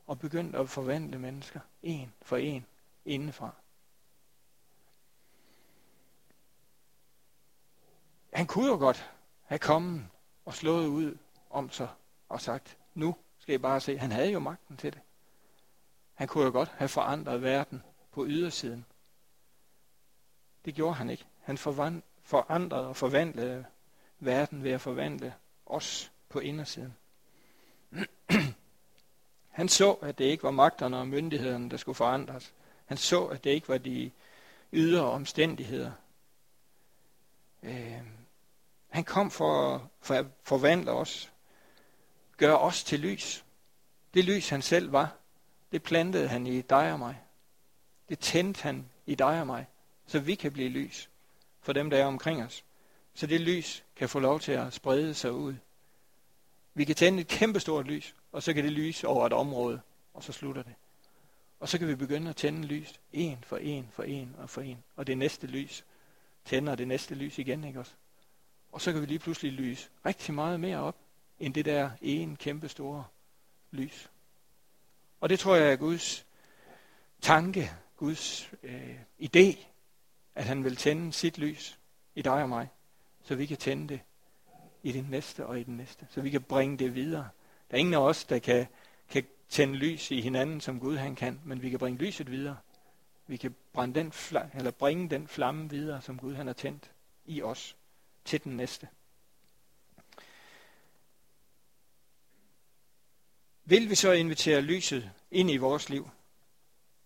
og 0.07 0.19
begyndte 0.19 0.59
at 0.59 0.69
forvandle 0.69 1.19
mennesker, 1.19 1.61
en 1.83 2.13
for 2.23 2.37
en, 2.37 2.67
indefra. 3.05 3.55
Han 8.41 8.47
kunne 8.47 8.67
jo 8.67 8.77
godt 8.77 9.11
have 9.43 9.59
kommet 9.59 10.07
og 10.45 10.55
slået 10.55 10.87
ud 10.87 11.19
om 11.51 11.71
sig 11.71 11.89
og 12.29 12.41
sagt, 12.41 12.77
nu 12.95 13.17
skal 13.39 13.55
I 13.55 13.59
bare 13.59 13.81
se, 13.81 13.99
han 13.99 14.13
havde 14.13 14.31
jo 14.31 14.39
magten 14.39 14.77
til 14.77 14.93
det. 14.93 15.01
Han 16.15 16.29
kunne 16.29 16.45
jo 16.45 16.51
godt 16.51 16.69
have 16.69 16.89
forandret 16.89 17.43
verden 17.43 17.83
på 18.13 18.27
ydersiden. 18.27 18.85
Det 20.65 20.75
gjorde 20.75 20.95
han 20.95 21.11
ikke. 21.11 21.25
Han 21.41 21.59
forandrede 21.59 22.87
og 22.87 22.97
forvandlede 22.97 23.65
verden 24.19 24.65
ved 24.65 24.71
at 24.71 24.81
forvandle 24.81 25.35
os 25.67 26.13
på 26.29 26.39
indersiden. 26.39 26.97
Han 29.49 29.69
så, 29.69 29.93
at 29.93 30.19
det 30.19 30.25
ikke 30.25 30.43
var 30.43 30.51
magterne 30.51 30.97
og 30.97 31.09
myndighederne, 31.09 31.71
der 31.71 31.77
skulle 31.77 31.97
forandres. 31.97 32.53
Han 32.87 32.97
så, 32.97 33.27
at 33.27 33.45
det 33.45 33.51
ikke 33.51 33.69
var 33.69 33.79
de 33.79 34.11
ydre 34.73 35.03
omstændigheder. 35.03 35.93
Øh, 37.63 38.20
han 38.91 39.05
kom 39.05 39.31
for, 39.31 39.91
for 40.01 40.15
at 40.15 40.27
forvandle 40.43 40.91
os, 40.91 41.33
gøre 42.37 42.59
os 42.59 42.85
til 42.85 43.01
lys. 43.01 43.45
Det 44.15 44.25
lys, 44.25 44.49
han 44.49 44.63
selv 44.63 44.93
var, 44.93 45.17
det 45.73 45.83
plantede 45.83 46.29
han 46.29 46.47
i 46.47 46.61
dig 46.61 46.93
og 46.93 46.99
mig. 46.99 47.21
Det 48.09 48.19
tændte 48.19 48.63
han 48.63 48.89
i 49.07 49.15
dig 49.15 49.41
og 49.41 49.47
mig, 49.47 49.67
så 50.07 50.19
vi 50.19 50.35
kan 50.35 50.53
blive 50.53 50.69
lys 50.69 51.11
for 51.61 51.73
dem, 51.73 51.91
der 51.91 51.99
er 51.99 52.07
omkring 52.07 52.43
os 52.43 52.65
så 53.15 53.27
det 53.27 53.41
lys 53.41 53.85
kan 53.97 54.09
få 54.09 54.19
lov 54.19 54.41
til 54.41 54.53
at 54.53 54.73
sprede 54.73 55.15
sig 55.15 55.33
ud. 55.33 55.55
Vi 56.75 56.85
kan 56.85 56.97
tænde 56.97 57.21
et 57.21 57.29
kæmpestort 57.29 57.87
lys, 57.87 58.15
og 58.33 58.43
så 58.43 58.55
kan 58.55 58.65
det 58.65 58.73
lyse 58.73 59.09
over 59.09 59.27
et 59.27 59.33
område, 59.33 59.81
og 60.15 60.23
så 60.23 60.33
slutter 60.33 60.63
det. 60.63 60.75
Og 61.61 61.69
så 61.69 61.79
kan 61.79 61.89
vi 61.89 61.95
begynde 61.95 62.31
at 62.31 62.37
tænde 62.37 62.67
lys, 62.67 63.01
en 63.13 63.45
for 63.47 63.57
en, 63.57 63.89
for 63.93 64.03
en 64.03 64.37
og 64.39 64.51
for 64.51 64.61
en. 64.61 64.85
Og 64.97 65.07
det 65.07 65.19
næste 65.19 65.47
lys 65.47 65.85
tænder 66.45 66.75
det 66.75 66.89
næste 66.89 67.15
lys 67.15 67.39
igen, 67.39 67.65
ikke 67.65 67.81
også? 67.81 67.93
Og 68.73 68.81
så 68.81 68.93
kan 68.93 69.01
vi 69.01 69.07
lige 69.07 69.19
pludselig 69.19 69.53
lyse 69.53 69.89
rigtig 70.07 70.35
meget 70.35 70.61
mere 70.61 70.79
op, 70.79 70.97
end 71.39 71.55
det 71.55 71.65
der 71.65 71.91
en 72.03 72.37
kæmpe 72.37 72.69
store 72.69 73.05
lys. 73.71 74.11
Og 75.21 75.29
det 75.29 75.39
tror 75.39 75.57
jeg 75.57 75.73
er 75.73 75.77
Guds 75.77 76.27
tanke, 77.21 77.71
Guds 77.97 78.53
øh, 78.63 79.01
idé, 79.23 79.59
at 80.35 80.45
han 80.45 80.65
vil 80.65 80.77
tænde 80.77 81.13
sit 81.13 81.39
lys 81.39 81.79
i 82.15 82.23
dig 82.23 82.43
og 82.43 82.49
mig, 82.49 82.69
så 83.23 83.35
vi 83.35 83.47
kan 83.47 83.57
tænde 83.57 83.89
det 83.89 84.01
i 84.83 84.93
den 84.93 85.07
næste 85.11 85.47
og 85.47 85.61
i 85.61 85.63
den 85.63 85.77
næste, 85.77 86.07
så 86.11 86.21
vi 86.21 86.31
kan 86.31 86.43
bringe 86.43 86.77
det 86.77 86.95
videre. 86.95 87.29
Der 87.71 87.77
er 87.77 87.79
ingen 87.79 87.95
af 87.95 87.99
os, 87.99 88.25
der 88.25 88.39
kan, 88.39 88.67
kan 89.09 89.25
tænde 89.49 89.75
lys 89.75 90.11
i 90.11 90.21
hinanden, 90.21 90.61
som 90.61 90.81
Gud 90.81 90.97
han 90.97 91.15
kan, 91.15 91.41
men 91.45 91.63
vi 91.63 91.71
kan 91.71 91.79
bringe 91.79 91.99
lyset 91.99 92.31
videre. 92.31 92.57
Vi 93.27 93.37
kan 93.37 93.55
brænde 93.73 94.01
den 94.01 94.13
flamme, 94.13 94.51
eller 94.55 94.71
bringe 94.71 95.11
den 95.11 95.29
flamme 95.29 95.71
videre, 95.71 96.03
som 96.03 96.19
Gud 96.19 96.35
han 96.35 96.47
har 96.47 96.55
tændt 96.55 96.91
i 97.27 97.43
os, 97.43 97.77
til 98.25 98.45
den 98.45 98.57
næste. 98.57 98.89
Vil 103.65 103.91
vi 103.91 103.95
så 103.95 104.13
invitere 104.13 104.61
lyset 104.61 105.11
ind 105.31 105.51
i 105.51 105.57
vores 105.57 105.89
liv? 105.89 106.11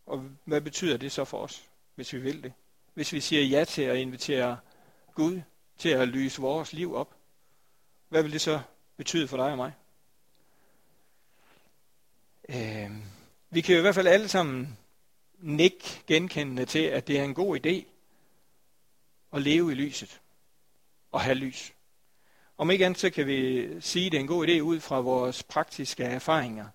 Og 0.06 0.30
hvad 0.44 0.60
betyder 0.60 0.96
det 0.96 1.12
så 1.12 1.24
for 1.24 1.38
os, 1.38 1.68
hvis 1.94 2.12
vi 2.12 2.18
vil 2.18 2.42
det? 2.42 2.52
Hvis 2.94 3.12
vi 3.12 3.20
siger 3.20 3.42
ja 3.42 3.64
til 3.64 3.82
at 3.82 3.96
invitere 3.96 4.58
Gud 5.14 5.40
til 5.78 5.88
at 5.88 6.08
lyse 6.08 6.40
vores 6.40 6.72
liv 6.72 6.94
op, 6.94 7.14
hvad 8.08 8.22
vil 8.22 8.32
det 8.32 8.40
så 8.40 8.60
betyde 8.96 9.28
for 9.28 9.36
dig 9.36 9.50
og 9.50 9.56
mig? 9.56 9.72
Øh, 12.48 12.90
vi 13.50 13.60
kan 13.60 13.72
jo 13.74 13.78
i 13.78 13.82
hvert 13.82 13.94
fald 13.94 14.06
alle 14.06 14.28
sammen 14.28 14.78
nikke 15.38 16.02
genkendende 16.06 16.64
til, 16.64 16.82
at 16.82 17.06
det 17.06 17.18
er 17.18 17.24
en 17.24 17.34
god 17.34 17.66
idé 17.66 17.84
at 19.32 19.42
leve 19.42 19.72
i 19.72 19.74
lyset 19.74 20.20
og 21.14 21.20
have 21.20 21.34
lys. 21.34 21.74
Om 22.58 22.70
ikke 22.70 22.86
andet, 22.86 23.00
så 23.00 23.10
kan 23.10 23.26
vi 23.26 23.68
sige, 23.80 24.06
at 24.06 24.12
det 24.12 24.18
er 24.18 24.20
en 24.20 24.26
god 24.26 24.48
idé 24.48 24.60
ud 24.60 24.80
fra 24.80 25.00
vores 25.00 25.42
praktiske 25.42 26.04
erfaringer. 26.04 26.66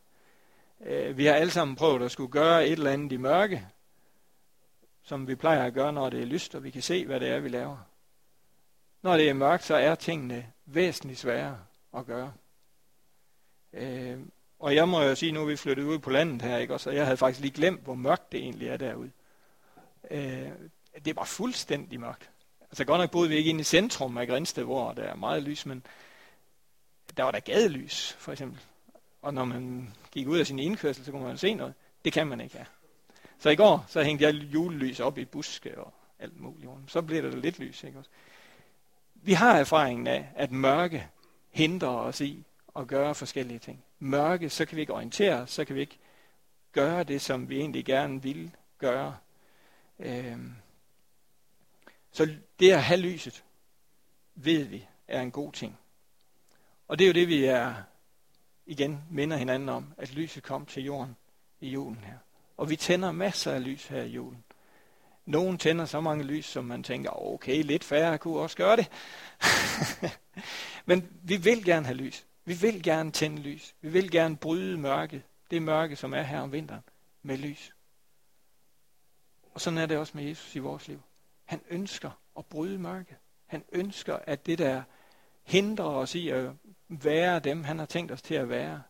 Øh, 0.85 1.17
vi 1.17 1.25
har 1.25 1.33
alle 1.33 1.51
sammen 1.51 1.75
prøvet 1.75 2.01
at 2.01 2.11
skulle 2.11 2.31
gøre 2.31 2.65
et 2.65 2.71
eller 2.71 2.91
andet 2.91 3.11
i 3.11 3.17
mørke, 3.17 3.67
som 5.03 5.27
vi 5.27 5.35
plejer 5.35 5.65
at 5.65 5.73
gøre, 5.73 5.93
når 5.93 6.09
det 6.09 6.21
er 6.21 6.25
lyst, 6.25 6.55
og 6.55 6.63
vi 6.63 6.69
kan 6.69 6.81
se, 6.81 7.05
hvad 7.05 7.19
det 7.19 7.29
er, 7.29 7.39
vi 7.39 7.49
laver. 7.49 7.77
Når 9.01 9.17
det 9.17 9.29
er 9.29 9.33
mørkt, 9.33 9.63
så 9.63 9.75
er 9.75 9.95
tingene 9.95 10.51
væsentligt 10.65 11.19
sværere 11.19 11.59
at 11.97 12.05
gøre. 12.05 12.33
Øh, 13.73 14.19
og 14.59 14.75
jeg 14.75 14.89
må 14.89 15.01
jo 15.01 15.15
sige, 15.15 15.31
nu 15.31 15.41
er 15.41 15.45
vi 15.45 15.55
flyttet 15.55 15.83
ud 15.83 15.99
på 15.99 16.09
landet 16.09 16.41
her, 16.41 16.57
ikke? 16.57 16.79
så 16.79 16.91
jeg 16.91 17.05
havde 17.05 17.17
faktisk 17.17 17.41
lige 17.41 17.53
glemt, 17.53 17.83
hvor 17.83 17.95
mørkt 17.95 18.31
det 18.31 18.39
egentlig 18.39 18.67
er 18.67 18.77
derude. 18.77 19.11
Øh, 20.11 20.49
det 21.05 21.15
var 21.15 21.23
fuldstændig 21.23 21.99
mørkt. 21.99 22.29
Altså 22.71 22.85
godt 22.85 23.01
nok 23.01 23.11
boede 23.11 23.29
vi 23.29 23.35
ikke 23.35 23.49
inde 23.49 23.61
i 23.61 23.63
centrum 23.63 24.17
af 24.17 24.27
Grænsted, 24.27 24.63
hvor 24.63 24.93
der 24.93 25.03
er 25.03 25.15
meget 25.15 25.43
lys, 25.43 25.65
men 25.65 25.83
der 27.17 27.23
var 27.23 27.31
der 27.31 27.39
gadelys, 27.39 28.15
for 28.19 28.31
eksempel. 28.31 28.59
Og 29.21 29.33
når 29.33 29.45
man 29.45 29.93
gik 30.11 30.27
ud 30.27 30.39
af 30.39 30.47
sin 30.47 30.59
indkørsel, 30.59 31.05
så 31.05 31.11
kunne 31.11 31.23
man 31.23 31.37
se 31.37 31.53
noget. 31.53 31.73
Det 32.05 32.13
kan 32.13 32.27
man 32.27 32.41
ikke 32.41 32.55
have. 32.57 32.65
Så 33.39 33.49
i 33.49 33.55
går, 33.55 33.85
så 33.87 34.03
hængte 34.03 34.25
jeg 34.25 34.33
julelys 34.33 34.99
op 34.99 35.17
i 35.17 35.25
buske 35.25 35.77
og 35.77 35.93
alt 36.19 36.39
muligt. 36.39 36.71
Så 36.87 37.01
blev 37.01 37.23
der 37.23 37.37
lidt 37.37 37.59
lys. 37.59 37.83
Ikke? 37.83 37.97
også? 37.97 38.09
Vi 39.15 39.33
har 39.33 39.57
erfaringen 39.57 40.07
af, 40.07 40.29
at 40.35 40.51
mørke 40.51 41.07
hindrer 41.51 41.89
os 41.89 42.21
i 42.21 42.45
at 42.75 42.87
gøre 42.87 43.15
forskellige 43.15 43.59
ting. 43.59 43.83
Mørke, 43.99 44.49
så 44.49 44.65
kan 44.65 44.75
vi 44.75 44.81
ikke 44.81 44.93
orientere 44.93 45.47
så 45.47 45.65
kan 45.65 45.75
vi 45.75 45.81
ikke 45.81 45.97
gøre 46.71 47.03
det, 47.03 47.21
som 47.21 47.49
vi 47.49 47.57
egentlig 47.57 47.85
gerne 47.85 48.23
vil 48.23 48.51
gøre. 48.77 49.17
Øhm. 49.99 50.55
Så 52.11 52.35
det 52.59 52.71
at 52.71 52.83
have 52.83 52.99
lyset, 52.99 53.43
ved 54.35 54.63
vi, 54.63 54.87
er 55.07 55.21
en 55.21 55.31
god 55.31 55.51
ting. 55.51 55.79
Og 56.87 56.99
det 56.99 57.05
er 57.05 57.09
jo 57.09 57.13
det, 57.13 57.27
vi 57.27 57.45
er 57.45 57.73
igen 58.65 59.03
minder 59.09 59.37
hinanden 59.37 59.69
om, 59.69 59.93
at 59.97 60.13
lyset 60.13 60.43
kom 60.43 60.65
til 60.65 60.83
jorden 60.83 61.15
i 61.59 61.69
julen 61.69 62.03
her. 62.03 62.17
Og 62.57 62.69
vi 62.69 62.75
tænder 62.75 63.11
masser 63.11 63.51
af 63.51 63.63
lys 63.63 63.87
her 63.87 64.01
i 64.01 64.09
julen. 64.09 64.43
Nogen 65.25 65.57
tænder 65.57 65.85
så 65.85 66.01
mange 66.01 66.23
lys, 66.23 66.45
som 66.45 66.65
man 66.65 66.83
tænker, 66.83 67.09
okay, 67.09 67.63
lidt 67.63 67.83
færre 67.83 68.17
kunne 68.17 68.39
også 68.39 68.57
gøre 68.57 68.75
det. 68.75 68.91
Men 70.85 71.19
vi 71.23 71.37
vil 71.37 71.65
gerne 71.65 71.85
have 71.85 71.97
lys. 71.97 72.25
Vi 72.45 72.53
vil 72.53 72.83
gerne 72.83 73.11
tænde 73.11 73.41
lys. 73.41 73.75
Vi 73.81 73.89
vil 73.89 74.11
gerne 74.11 74.37
bryde 74.37 74.77
mørket. 74.77 75.21
Det 75.51 75.61
mørke, 75.61 75.95
som 75.95 76.13
er 76.13 76.21
her 76.21 76.39
om 76.39 76.51
vinteren, 76.51 76.83
med 77.23 77.37
lys. 77.37 77.73
Og 79.53 79.61
sådan 79.61 79.77
er 79.77 79.85
det 79.85 79.97
også 79.97 80.11
med 80.15 80.23
Jesus 80.23 80.55
i 80.55 80.59
vores 80.59 80.87
liv. 80.87 81.01
Han 81.49 81.61
ønsker 81.69 82.11
at 82.37 82.45
bryde 82.45 82.79
mørket. 82.79 83.17
Han 83.45 83.63
ønsker, 83.71 84.19
at 84.27 84.45
det 84.45 84.57
der 84.57 84.83
hindrer 85.43 85.85
os 85.85 86.15
i 86.15 86.29
at 86.29 86.51
være 86.87 87.39
dem, 87.39 87.63
han 87.63 87.79
har 87.79 87.85
tænkt 87.85 88.11
os 88.11 88.21
til 88.21 88.35
at 88.35 88.49
være, 88.49 88.83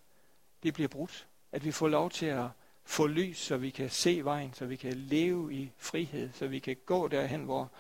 det 0.64 0.74
bliver 0.74 0.88
brudt. 0.88 1.28
At 1.52 1.66
vi 1.66 1.72
får 1.72 1.88
lov 1.88 2.10
til 2.10 2.26
at 2.26 2.48
få 2.84 3.08
lys, 3.08 3.38
så 3.38 3.58
vi 3.58 3.70
kan 3.70 3.90
se 3.90 4.24
vejen, 4.24 4.54
så 4.54 4.66
vi 4.66 4.76
kan 4.76 4.94
leve 4.94 5.54
i 5.54 5.72
frihed, 5.78 6.30
så 6.34 6.48
vi 6.48 6.60
kan 6.60 6.78
gå 6.86 7.08
derhen, 7.08 7.44
hvor, 7.44 7.72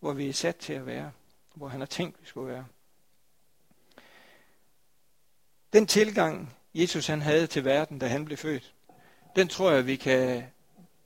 hvor 0.00 0.12
vi 0.12 0.28
er 0.28 0.32
sat 0.32 0.56
til 0.56 0.72
at 0.72 0.86
være, 0.86 1.12
hvor 1.54 1.68
han 1.68 1.80
har 1.80 1.86
tænkt, 1.86 2.20
vi 2.20 2.26
skulle 2.26 2.52
være. 2.52 2.66
Den 5.72 5.86
tilgang, 5.86 6.56
Jesus 6.74 7.06
han 7.06 7.22
havde 7.22 7.46
til 7.46 7.64
verden, 7.64 7.98
da 7.98 8.06
han 8.06 8.24
blev 8.24 8.38
født, 8.38 8.74
den 9.36 9.48
tror 9.48 9.70
jeg, 9.70 9.86
vi 9.86 9.96
kan 9.96 10.44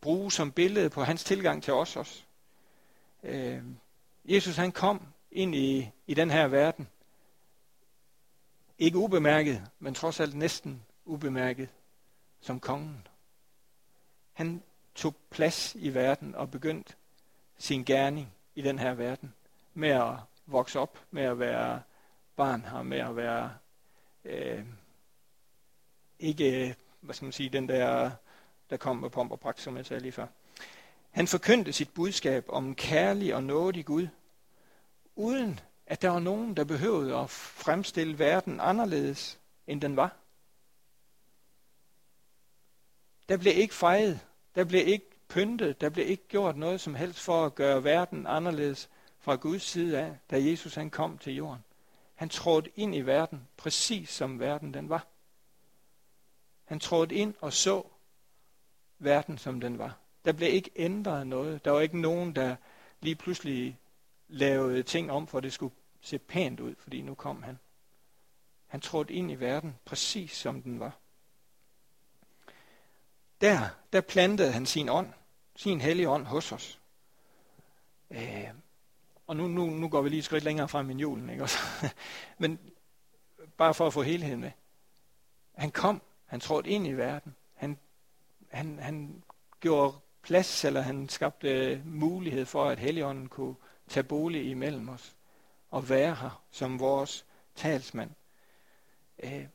bruge 0.01 0.33
som 0.33 0.53
billede 0.53 0.91
på 0.91 1.05
hans 1.05 1.25
tilgang 1.25 1.63
til 1.63 1.73
os 1.73 1.97
også. 1.97 2.25
Øh, 3.25 3.63
Jesus 4.25 4.57
han 4.57 4.73
kom 4.73 5.07
ind 5.31 5.55
i, 5.55 5.91
i 6.07 6.15
den 6.15 6.31
her 6.31 6.49
verden, 6.49 6.89
ikke 8.79 8.99
ubemærket, 8.99 9.63
men 9.79 9.95
trods 9.95 10.21
alt 10.21 10.35
næsten 10.35 10.83
ubemærket, 11.05 11.69
som 12.41 12.61
kongen. 12.61 13.07
Han 14.33 14.63
tog 14.95 15.15
plads 15.31 15.75
i 15.75 15.95
verden 15.95 16.35
og 16.35 16.51
begyndte 16.51 16.95
sin 17.59 17.85
gerning 17.85 18.33
i 18.55 18.63
den 18.63 18.79
her 18.79 18.95
verden 18.95 19.35
med 19.75 19.89
at 19.89 20.13
vokse 20.47 20.79
op, 20.79 20.99
med 21.11 21.23
at 21.23 21.39
være 21.39 21.83
barn 22.37 22.65
her, 22.65 22.83
med 22.83 22.99
at 22.99 23.17
være 23.17 23.55
øh, 24.25 24.65
ikke, 26.19 26.77
hvad 27.01 27.15
skal 27.15 27.27
man 27.27 27.33
sige, 27.33 27.49
den 27.49 27.69
der, 27.69 28.11
der 28.71 28.77
kom 28.77 28.97
med 28.97 29.11
pomp 29.11 29.33
og 29.33 29.41
pragt, 29.41 29.61
som 29.61 29.77
jeg 29.77 29.87
sagde 29.87 30.03
lige 30.03 30.13
før. 30.13 30.27
Han 31.15 31.27
forkyndte 31.27 31.73
sit 31.73 31.95
budskab 31.95 32.45
om 32.49 32.67
en 32.67 32.75
kærlig 32.75 33.35
og 33.35 33.45
nådig 33.45 33.85
Gud, 33.85 34.09
uden 35.17 35.61
at 35.87 36.03
der 36.03 36.09
var 36.09 36.19
nogen, 36.19 36.57
der 36.57 36.65
behøvede 36.65 37.17
at 37.17 37.31
fremstille 37.31 38.19
verden 38.19 38.61
anderledes, 38.61 39.41
end 39.67 39.81
den 39.81 39.97
var. 39.97 40.17
Der 43.29 43.37
blev 43.37 43.53
ikke 43.57 43.75
fejret, 43.75 44.21
der 44.55 44.65
blev 44.65 44.87
ikke 44.87 45.11
pyntet, 45.29 45.81
der 45.81 45.89
blev 45.89 46.09
ikke 46.09 46.29
gjort 46.29 46.57
noget 46.57 46.81
som 46.81 46.95
helst 46.95 47.21
for 47.21 47.47
at 47.47 47.55
gøre 47.55 47.85
verden 47.85 48.27
anderledes 48.27 48.91
fra 49.19 49.35
Guds 49.35 49.63
side 49.63 49.99
af, 49.99 50.17
da 50.31 50.45
Jesus 50.45 50.75
han 50.75 50.91
kom 50.91 51.19
til 51.19 51.35
jorden. 51.35 51.65
Han 52.15 52.29
trådte 52.29 52.71
ind 52.77 52.95
i 52.95 53.01
verden, 53.01 53.49
præcis 53.57 54.09
som 54.09 54.41
verden 54.41 54.75
den 54.75 54.89
var. 54.89 55.07
Han 56.65 56.81
trådte 56.81 57.15
ind 57.15 57.35
og 57.41 57.53
så 57.53 57.83
verden, 58.99 59.39
som 59.39 59.61
den 59.61 59.79
var. 59.79 60.04
Der 60.25 60.33
blev 60.33 60.53
ikke 60.53 60.71
ændret 60.77 61.27
noget. 61.27 61.65
Der 61.65 61.71
var 61.71 61.81
ikke 61.81 62.01
nogen, 62.01 62.35
der 62.35 62.57
lige 63.01 63.17
pludselig 63.17 63.79
lavede 64.29 64.83
ting 64.83 65.11
om, 65.11 65.27
for 65.27 65.41
det 65.41 65.53
skulle 65.53 65.75
se 66.01 66.19
pænt 66.19 66.61
ud, 66.61 66.75
fordi 66.79 67.03
nu 67.03 67.15
kom 67.15 67.43
han. 67.43 67.59
Han 68.67 68.81
trådte 68.81 69.15
ind 69.15 69.31
i 69.31 69.35
verden, 69.35 69.79
præcis 69.85 70.33
som 70.33 70.63
den 70.63 70.81
var. 70.81 70.99
Der, 73.41 73.69
der 73.93 74.01
plantede 74.01 74.53
han 74.53 74.67
sin 74.67 74.89
ånd, 74.89 75.13
sin 75.57 75.81
hellige 75.81 76.09
ånd 76.09 76.27
hos 76.27 76.53
os. 76.53 76.81
Øh, 78.11 78.49
og 79.27 79.37
nu, 79.37 79.47
nu, 79.47 79.71
nu 79.71 79.89
går 79.89 80.03
vi 80.03 80.09
lige 80.09 80.19
et 80.19 80.25
skridt 80.25 80.45
længere 80.45 80.69
frem 80.69 80.91
i 80.91 80.95
julen, 80.95 81.31
ikke 81.31 81.43
også? 81.43 81.59
Men 82.39 82.59
bare 83.57 83.75
for 83.75 83.87
at 83.87 83.93
få 83.93 84.03
helheden 84.03 84.41
med. 84.41 84.51
Han 85.55 85.71
kom, 85.71 86.03
han 86.25 86.41
trådte 86.41 86.71
ind 86.71 86.87
i 86.87 86.93
verden. 86.93 87.37
Han, 87.55 87.79
han, 88.51 88.79
han 88.79 89.23
gjorde 89.61 89.97
plads, 90.25 90.65
eller 90.65 90.81
han 90.81 91.09
skabte 91.09 91.49
øh, 91.49 91.87
mulighed 91.87 92.47
for, 92.47 92.65
at 92.65 92.79
Helligånden 92.79 93.29
kunne 93.29 93.55
tage 93.89 94.05
bolig 94.05 94.51
imellem 94.51 94.89
os 94.89 95.17
og 95.71 95.89
være 95.89 96.15
her 96.15 96.43
som 96.51 96.81
vores 96.81 97.27
talsmand. 97.55 98.11
Øh, 99.23 99.47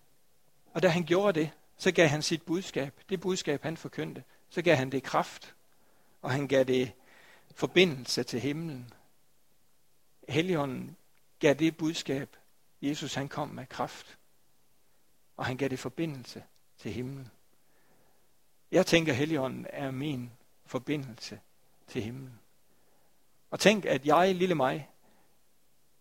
og 0.73 0.81
da 0.81 0.87
han 0.87 1.03
gjorde 1.03 1.39
det, 1.39 1.51
så 1.77 1.91
gav 1.91 2.07
han 2.07 2.21
sit 2.21 2.41
budskab, 2.41 3.01
det 3.09 3.19
budskab 3.21 3.63
han 3.63 3.77
forkyndte, 3.77 4.23
så 4.49 4.61
gav 4.61 4.75
han 4.75 4.91
det 4.91 5.03
kraft, 5.03 5.55
og 6.21 6.31
han 6.31 6.47
gav 6.47 6.63
det 6.63 6.91
forbindelse 7.55 8.23
til 8.23 8.39
himlen. 8.39 8.93
Helligånden 10.29 10.97
gav 11.39 11.53
det 11.53 11.77
budskab, 11.77 12.35
Jesus 12.81 13.13
han 13.13 13.27
kom 13.27 13.47
med 13.47 13.65
kraft, 13.65 14.17
og 15.37 15.45
han 15.45 15.57
gav 15.57 15.69
det 15.69 15.79
forbindelse 15.79 16.43
til 16.77 16.91
himlen. 16.91 17.31
Jeg 18.71 18.85
tænker, 18.85 19.13
Helligånden 19.13 19.65
er 19.69 19.91
min 19.91 20.31
forbindelse 20.69 21.39
til 21.87 22.01
himlen. 22.01 22.39
Og 23.51 23.59
tænk, 23.59 23.85
at 23.85 24.05
jeg, 24.05 24.35
lille 24.35 24.55
mig, 24.55 24.89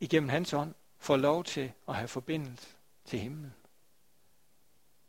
igennem 0.00 0.28
hans 0.28 0.52
ånd, 0.52 0.74
får 0.98 1.16
lov 1.16 1.44
til 1.44 1.72
at 1.88 1.94
have 1.94 2.08
forbindelse 2.08 2.68
til 3.04 3.18
himlen. 3.18 3.54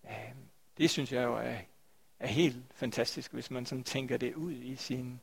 Øhm, 0.05 0.49
det 0.77 0.89
synes 0.89 1.11
jeg 1.11 1.23
jo 1.23 1.35
er 1.35 1.57
er 2.19 2.27
helt 2.27 2.63
fantastisk, 2.73 3.33
hvis 3.33 3.51
man 3.51 3.65
sådan 3.65 3.83
tænker 3.83 4.17
det 4.17 4.35
ud 4.35 4.51
i 4.53 4.75
sin, 4.75 5.19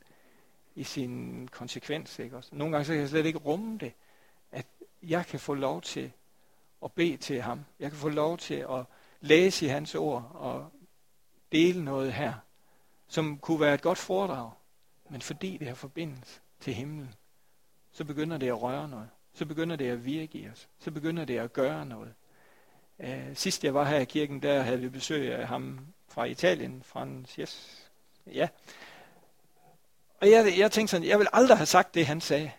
i 0.74 0.84
sin 0.84 1.48
konsekvens. 1.48 2.18
Ikke? 2.18 2.36
Også 2.36 2.50
nogle 2.52 2.72
gange 2.72 2.84
så 2.84 2.92
kan 2.92 3.00
jeg 3.00 3.08
slet 3.08 3.26
ikke 3.26 3.38
rumme 3.38 3.78
det, 3.78 3.92
at 4.52 4.66
jeg 5.02 5.26
kan 5.26 5.40
få 5.40 5.54
lov 5.54 5.82
til 5.82 6.12
at 6.84 6.92
bede 6.92 7.16
til 7.16 7.42
ham. 7.42 7.64
Jeg 7.80 7.90
kan 7.90 7.98
få 7.98 8.08
lov 8.08 8.38
til 8.38 8.54
at 8.54 8.84
læse 9.20 9.66
i 9.66 9.68
hans 9.68 9.94
ord 9.94 10.30
og 10.34 10.70
dele 11.52 11.84
noget 11.84 12.12
her, 12.12 12.34
som 13.08 13.38
kunne 13.38 13.60
være 13.60 13.74
et 13.74 13.82
godt 13.82 13.98
foredrag. 13.98 14.50
Men 15.10 15.22
fordi 15.22 15.56
det 15.56 15.68
har 15.68 15.74
forbindelse 15.74 16.40
til 16.60 16.74
himlen, 16.74 17.14
så 17.92 18.04
begynder 18.04 18.38
det 18.38 18.46
at 18.46 18.62
røre 18.62 18.88
noget. 18.88 19.08
Så 19.34 19.44
begynder 19.46 19.76
det 19.76 19.90
at 19.90 20.04
virke 20.04 20.38
i 20.38 20.48
os. 20.48 20.68
Så 20.78 20.90
begynder 20.90 21.24
det 21.24 21.38
at 21.38 21.52
gøre 21.52 21.86
noget. 21.86 22.14
Uh, 22.98 23.34
sidst 23.34 23.64
jeg 23.64 23.74
var 23.74 23.84
her 23.84 23.98
i 23.98 24.04
kirken, 24.04 24.42
der 24.42 24.62
havde 24.62 24.80
vi 24.80 24.88
besøg 24.88 25.34
af 25.34 25.48
ham 25.48 25.86
fra 26.08 26.24
Italien, 26.24 26.82
Frans 26.86 27.34
yes. 27.34 27.82
Ja. 28.26 28.48
Og 30.20 30.30
jeg, 30.30 30.58
jeg 30.58 30.72
tænkte 30.72 30.90
sådan, 30.90 31.08
jeg 31.08 31.18
vil 31.18 31.28
aldrig 31.32 31.56
have 31.58 31.66
sagt 31.66 31.94
det, 31.94 32.06
han 32.06 32.20
sagde. 32.20 32.50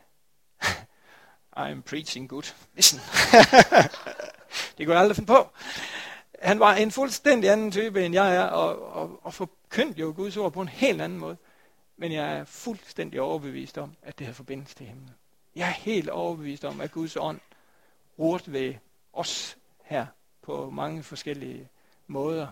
I'm 1.57 1.81
preaching 1.81 2.29
good. 2.29 2.53
Listen. 2.75 2.99
det 4.77 4.85
kunne 4.85 4.93
jeg 4.93 5.01
aldrig 5.01 5.15
finde 5.15 5.27
på. 5.27 5.49
Han 6.41 6.59
var 6.59 6.75
en 6.75 6.91
fuldstændig 6.91 7.49
anden 7.49 7.71
type, 7.71 8.05
end 8.05 8.13
jeg 8.13 8.35
er, 8.35 8.43
og, 8.43 8.93
og, 8.93 9.19
og 9.23 9.33
forkyndte 9.33 9.99
jo 9.99 10.13
Guds 10.15 10.37
ord 10.37 10.51
på 10.51 10.61
en 10.61 10.67
helt 10.67 11.01
anden 11.01 11.19
måde. 11.19 11.37
Men 11.97 12.11
jeg 12.11 12.37
er 12.37 12.45
fuldstændig 12.45 13.21
overbevist 13.21 13.77
om, 13.77 13.95
at 14.01 14.19
det 14.19 14.27
har 14.27 14.33
forbindelse 14.33 14.75
til 14.75 14.85
himlen. 14.85 15.09
Jeg 15.55 15.67
er 15.67 15.73
helt 15.73 16.09
overbevist 16.09 16.65
om, 16.65 16.81
at 16.81 16.91
Guds 16.91 17.15
ånd 17.15 17.39
rurt 18.19 18.51
ved 18.51 18.75
os 19.13 19.57
her 19.83 20.05
på 20.41 20.69
mange 20.69 21.03
forskellige 21.03 21.69
måder. 22.07 22.47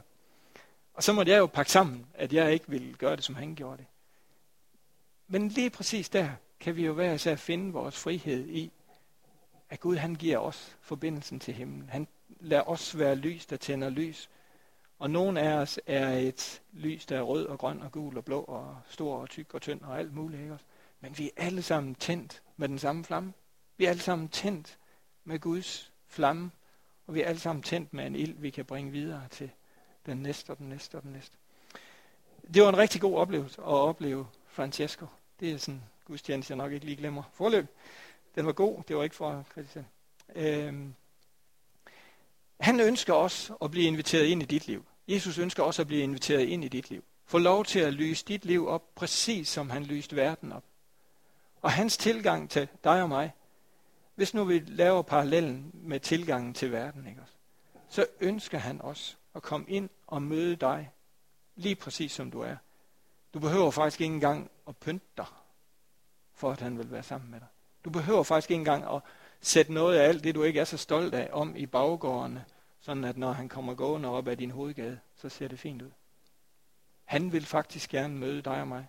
Og 0.93 1.03
så 1.03 1.13
måtte 1.13 1.31
jeg 1.31 1.39
jo 1.39 1.45
pakke 1.45 1.71
sammen, 1.71 2.05
at 2.13 2.33
jeg 2.33 2.53
ikke 2.53 2.65
ville 2.67 2.93
gøre 2.93 3.15
det, 3.15 3.23
som 3.23 3.35
han 3.35 3.55
gjorde 3.55 3.77
det. 3.77 3.85
Men 5.27 5.47
lige 5.47 5.69
præcis 5.69 6.09
der 6.09 6.29
kan 6.59 6.75
vi 6.75 6.85
jo 6.85 6.91
være 6.91 7.17
så 7.17 7.29
at 7.29 7.39
finde 7.39 7.73
vores 7.73 7.97
frihed 7.97 8.47
i, 8.47 8.71
at 9.69 9.79
Gud 9.79 9.95
han 9.95 10.15
giver 10.15 10.37
os 10.37 10.77
forbindelsen 10.81 11.39
til 11.39 11.53
himlen. 11.53 11.89
Han 11.89 12.07
lad 12.27 12.61
os 12.65 12.97
være 12.97 13.15
lys, 13.15 13.45
der 13.45 13.57
tænder 13.57 13.89
lys. 13.89 14.29
Og 14.99 15.09
nogen 15.09 15.37
af 15.37 15.53
os 15.53 15.79
er 15.85 16.09
et 16.09 16.61
lys, 16.71 17.05
der 17.05 17.17
er 17.17 17.21
rød 17.21 17.45
og 17.45 17.59
grøn 17.59 17.81
og 17.81 17.91
gul 17.91 18.17
og 18.17 18.25
blå 18.25 18.41
og 18.41 18.77
stor 18.89 19.17
og 19.17 19.29
tyk 19.29 19.53
og 19.53 19.61
tynd 19.61 19.81
og 19.81 19.99
alt 19.99 20.13
muligt. 20.13 20.41
Ikke? 20.41 20.57
Men 20.99 21.17
vi 21.17 21.25
er 21.25 21.43
alle 21.45 21.61
sammen 21.61 21.95
tændt 21.95 22.43
med 22.57 22.69
den 22.69 22.79
samme 22.79 23.03
flamme. 23.03 23.33
Vi 23.77 23.85
er 23.85 23.89
alle 23.89 24.01
sammen 24.01 24.29
tændt 24.29 24.77
med 25.23 25.39
Guds 25.39 25.93
flamme. 26.07 26.51
Og 27.07 27.13
vi 27.13 27.21
er 27.21 27.27
alle 27.27 27.39
sammen 27.39 27.63
tændt 27.63 27.93
med 27.93 28.07
en 28.07 28.15
ild, 28.15 28.33
vi 28.37 28.49
kan 28.49 28.65
bringe 28.65 28.91
videre 28.91 29.27
til 29.31 29.51
den 30.05 30.17
næste 30.17 30.49
og 30.49 30.57
den 30.57 30.69
næste 30.69 30.95
og 30.95 31.03
den 31.03 31.11
næste. 31.11 31.37
Det 32.53 32.61
var 32.61 32.69
en 32.69 32.77
rigtig 32.77 33.01
god 33.01 33.17
oplevelse 33.17 33.61
at 33.61 33.67
opleve 33.67 34.27
Francesco. 34.47 35.05
Det 35.39 35.51
er 35.51 35.57
sådan 35.57 35.81
gudstjeneste, 36.05 36.51
jeg 36.51 36.57
nok 36.57 36.71
ikke 36.71 36.85
lige 36.85 36.97
glemmer. 36.97 37.23
Forløb. 37.33 37.67
Den 38.35 38.45
var 38.45 38.51
god, 38.51 38.83
det 38.87 38.95
var 38.95 39.03
ikke 39.03 39.15
for 39.15 39.29
at 39.29 39.49
kritisere. 39.49 39.85
Øhm. 40.35 40.95
Han 42.59 42.79
ønsker 42.79 43.13
også 43.13 43.53
at 43.61 43.71
blive 43.71 43.87
inviteret 43.87 44.25
ind 44.25 44.41
i 44.41 44.45
dit 44.45 44.67
liv. 44.67 44.85
Jesus 45.07 45.37
ønsker 45.37 45.63
også 45.63 45.81
at 45.81 45.87
blive 45.87 46.01
inviteret 46.01 46.41
ind 46.41 46.63
i 46.63 46.67
dit 46.67 46.89
liv. 46.89 47.03
Få 47.25 47.37
lov 47.37 47.65
til 47.65 47.79
at 47.79 47.93
lyse 47.93 48.25
dit 48.25 48.45
liv 48.45 48.67
op, 48.67 48.95
præcis 48.95 49.47
som 49.47 49.69
han 49.69 49.83
lyste 49.83 50.15
verden 50.15 50.51
op. 50.51 50.63
Og 51.61 51.71
hans 51.71 51.97
tilgang 51.97 52.49
til 52.49 52.67
dig 52.83 53.01
og 53.01 53.09
mig, 53.09 53.33
hvis 54.15 54.33
nu 54.33 54.43
vi 54.43 54.63
laver 54.67 55.01
parallellen 55.01 55.71
med 55.73 55.99
tilgangen 55.99 56.53
til 56.53 56.71
verden, 56.71 57.07
ikke 57.07 57.21
også? 57.21 57.33
så 57.89 58.05
ønsker 58.19 58.57
han 58.57 58.81
også 58.81 59.15
at 59.35 59.41
komme 59.41 59.69
ind 59.69 59.89
og 60.07 60.21
møde 60.21 60.55
dig, 60.55 60.91
lige 61.55 61.75
præcis 61.75 62.11
som 62.11 62.31
du 62.31 62.41
er. 62.41 62.55
Du 63.33 63.39
behøver 63.39 63.71
faktisk 63.71 64.01
ikke 64.01 64.13
engang 64.13 64.51
at 64.67 64.77
pynte 64.77 65.05
dig, 65.17 65.25
for 66.33 66.51
at 66.51 66.61
han 66.61 66.77
vil 66.77 66.91
være 66.91 67.03
sammen 67.03 67.31
med 67.31 67.39
dig. 67.39 67.47
Du 67.85 67.89
behøver 67.89 68.23
faktisk 68.23 68.51
ikke 68.51 68.59
engang 68.59 68.95
at 68.95 69.01
Sæt 69.45 69.69
noget 69.69 69.97
af 69.97 70.07
alt 70.07 70.23
det, 70.23 70.35
du 70.35 70.43
ikke 70.43 70.59
er 70.59 70.65
så 70.65 70.77
stolt 70.77 71.13
af, 71.13 71.29
om 71.31 71.55
i 71.55 71.65
baggårdene, 71.65 72.45
sådan 72.79 73.03
at 73.03 73.17
når 73.17 73.31
han 73.31 73.49
kommer 73.49 73.73
gående 73.73 74.09
op 74.09 74.27
ad 74.27 74.37
din 74.37 74.51
hovedgade, 74.51 74.99
så 75.15 75.29
ser 75.29 75.47
det 75.47 75.59
fint 75.59 75.81
ud. 75.81 75.91
Han 77.03 77.31
vil 77.31 77.45
faktisk 77.45 77.89
gerne 77.89 78.15
møde 78.15 78.41
dig 78.41 78.61
og 78.61 78.67
mig, 78.67 78.87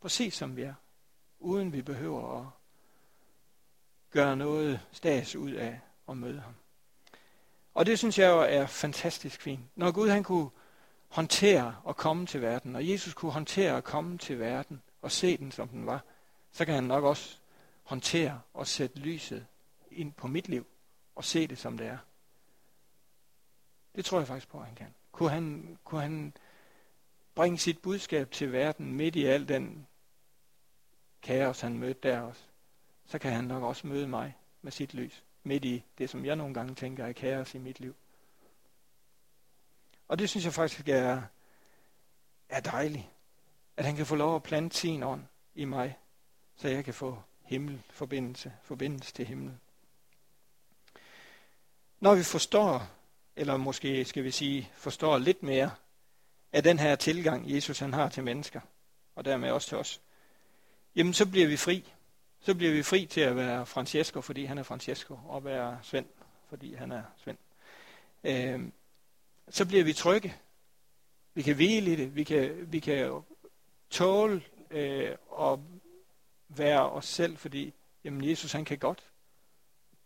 præcis 0.00 0.34
som 0.34 0.56
vi 0.56 0.62
er, 0.62 0.74
uden 1.38 1.72
vi 1.72 1.82
behøver 1.82 2.40
at 2.40 2.46
gøre 4.10 4.36
noget 4.36 4.80
stads 4.92 5.36
ud 5.36 5.52
af 5.52 5.80
at 6.08 6.16
møde 6.16 6.40
ham. 6.40 6.54
Og 7.74 7.86
det 7.86 7.98
synes 7.98 8.18
jeg 8.18 8.30
jo 8.30 8.40
er 8.40 8.66
fantastisk 8.66 9.40
fint. 9.40 9.64
Når 9.74 9.92
Gud 9.92 10.08
han 10.08 10.22
kunne 10.22 10.50
håndtere 11.08 11.76
at 11.88 11.96
komme 11.96 12.26
til 12.26 12.42
verden, 12.42 12.76
og 12.76 12.88
Jesus 12.88 13.14
kunne 13.14 13.32
håndtere 13.32 13.76
at 13.76 13.84
komme 13.84 14.18
til 14.18 14.38
verden 14.38 14.82
og 15.02 15.12
se 15.12 15.36
den, 15.36 15.52
som 15.52 15.68
den 15.68 15.86
var, 15.86 16.04
så 16.52 16.64
kan 16.64 16.74
han 16.74 16.84
nok 16.84 17.04
også 17.04 17.38
håndtere 17.82 18.40
og 18.54 18.66
sætte 18.66 18.98
lyset 18.98 19.46
ind 19.90 20.12
på 20.12 20.26
mit 20.26 20.48
liv 20.48 20.66
og 21.14 21.24
se 21.24 21.46
det, 21.46 21.58
som 21.58 21.78
det 21.78 21.86
er. 21.86 21.98
Det 23.96 24.04
tror 24.04 24.18
jeg 24.18 24.26
faktisk 24.26 24.48
på, 24.48 24.58
at 24.58 24.66
han 24.66 24.74
kan. 24.74 24.94
Kunne 25.12 25.30
han, 25.30 25.78
kunne 25.84 26.00
han 26.00 26.32
bringe 27.34 27.58
sit 27.58 27.82
budskab 27.82 28.30
til 28.30 28.52
verden 28.52 28.92
midt 28.92 29.16
i 29.16 29.24
al 29.24 29.48
den 29.48 29.86
kaos, 31.22 31.60
han 31.60 31.78
mødte 31.78 32.08
der 32.08 32.20
også, 32.20 32.42
så 33.06 33.18
kan 33.18 33.32
han 33.32 33.44
nok 33.44 33.62
også 33.62 33.86
møde 33.86 34.08
mig 34.08 34.36
med 34.62 34.72
sit 34.72 34.94
lys 34.94 35.24
midt 35.42 35.64
i 35.64 35.84
det, 35.98 36.10
som 36.10 36.24
jeg 36.24 36.36
nogle 36.36 36.54
gange 36.54 36.74
tænker 36.74 37.06
er 37.06 37.12
kaos 37.12 37.54
i 37.54 37.58
mit 37.58 37.80
liv. 37.80 37.94
Og 40.08 40.18
det 40.18 40.30
synes 40.30 40.44
jeg 40.44 40.52
faktisk 40.52 40.88
er, 40.88 41.22
er 42.48 42.60
dejligt, 42.60 43.06
at 43.76 43.84
han 43.84 43.96
kan 43.96 44.06
få 44.06 44.14
lov 44.14 44.36
at 44.36 44.42
plante 44.42 44.76
sin 44.76 45.02
ånd 45.02 45.24
i 45.54 45.64
mig, 45.64 45.98
så 46.56 46.68
jeg 46.68 46.84
kan 46.84 46.94
få 46.94 47.22
himmelforbindelse, 47.42 48.52
forbindelse 48.62 49.12
til 49.12 49.26
himlen. 49.26 49.60
Når 52.00 52.14
vi 52.14 52.22
forstår, 52.22 52.88
eller 53.36 53.56
måske 53.56 54.04
skal 54.04 54.24
vi 54.24 54.30
sige, 54.30 54.70
forstår 54.74 55.18
lidt 55.18 55.42
mere 55.42 55.70
af 56.52 56.62
den 56.62 56.78
her 56.78 56.96
tilgang, 56.96 57.54
Jesus 57.54 57.78
han 57.78 57.94
har 57.94 58.08
til 58.08 58.24
mennesker, 58.24 58.60
og 59.14 59.24
dermed 59.24 59.50
også 59.50 59.68
til 59.68 59.78
os, 59.78 60.00
jamen 60.96 61.14
så 61.14 61.26
bliver 61.26 61.46
vi 61.46 61.56
fri 61.56 61.92
så 62.40 62.54
bliver 62.54 62.72
vi 62.72 62.82
fri 62.82 63.06
til 63.06 63.20
at 63.20 63.36
være 63.36 63.66
Francesco, 63.66 64.20
fordi 64.20 64.44
han 64.44 64.58
er 64.58 64.62
Francesco, 64.62 65.18
og 65.28 65.44
være 65.44 65.78
Svend, 65.82 66.06
fordi 66.48 66.74
han 66.74 66.92
er 66.92 67.02
Svend. 67.16 67.38
Øh, 68.24 68.68
så 69.48 69.66
bliver 69.66 69.84
vi 69.84 69.92
trygge. 69.92 70.34
Vi 71.34 71.42
kan 71.42 71.54
hvile 71.54 71.92
i 71.92 71.96
det. 71.96 72.16
Vi 72.16 72.24
kan, 72.24 72.72
vi 72.72 72.80
kan 72.80 73.22
tåle 73.90 74.42
øh, 74.70 75.16
at 75.40 75.58
være 76.48 76.90
os 76.90 77.06
selv, 77.06 77.36
fordi 77.36 77.74
jamen, 78.04 78.28
Jesus 78.30 78.52
han 78.52 78.64
kan 78.64 78.78
godt 78.78 79.04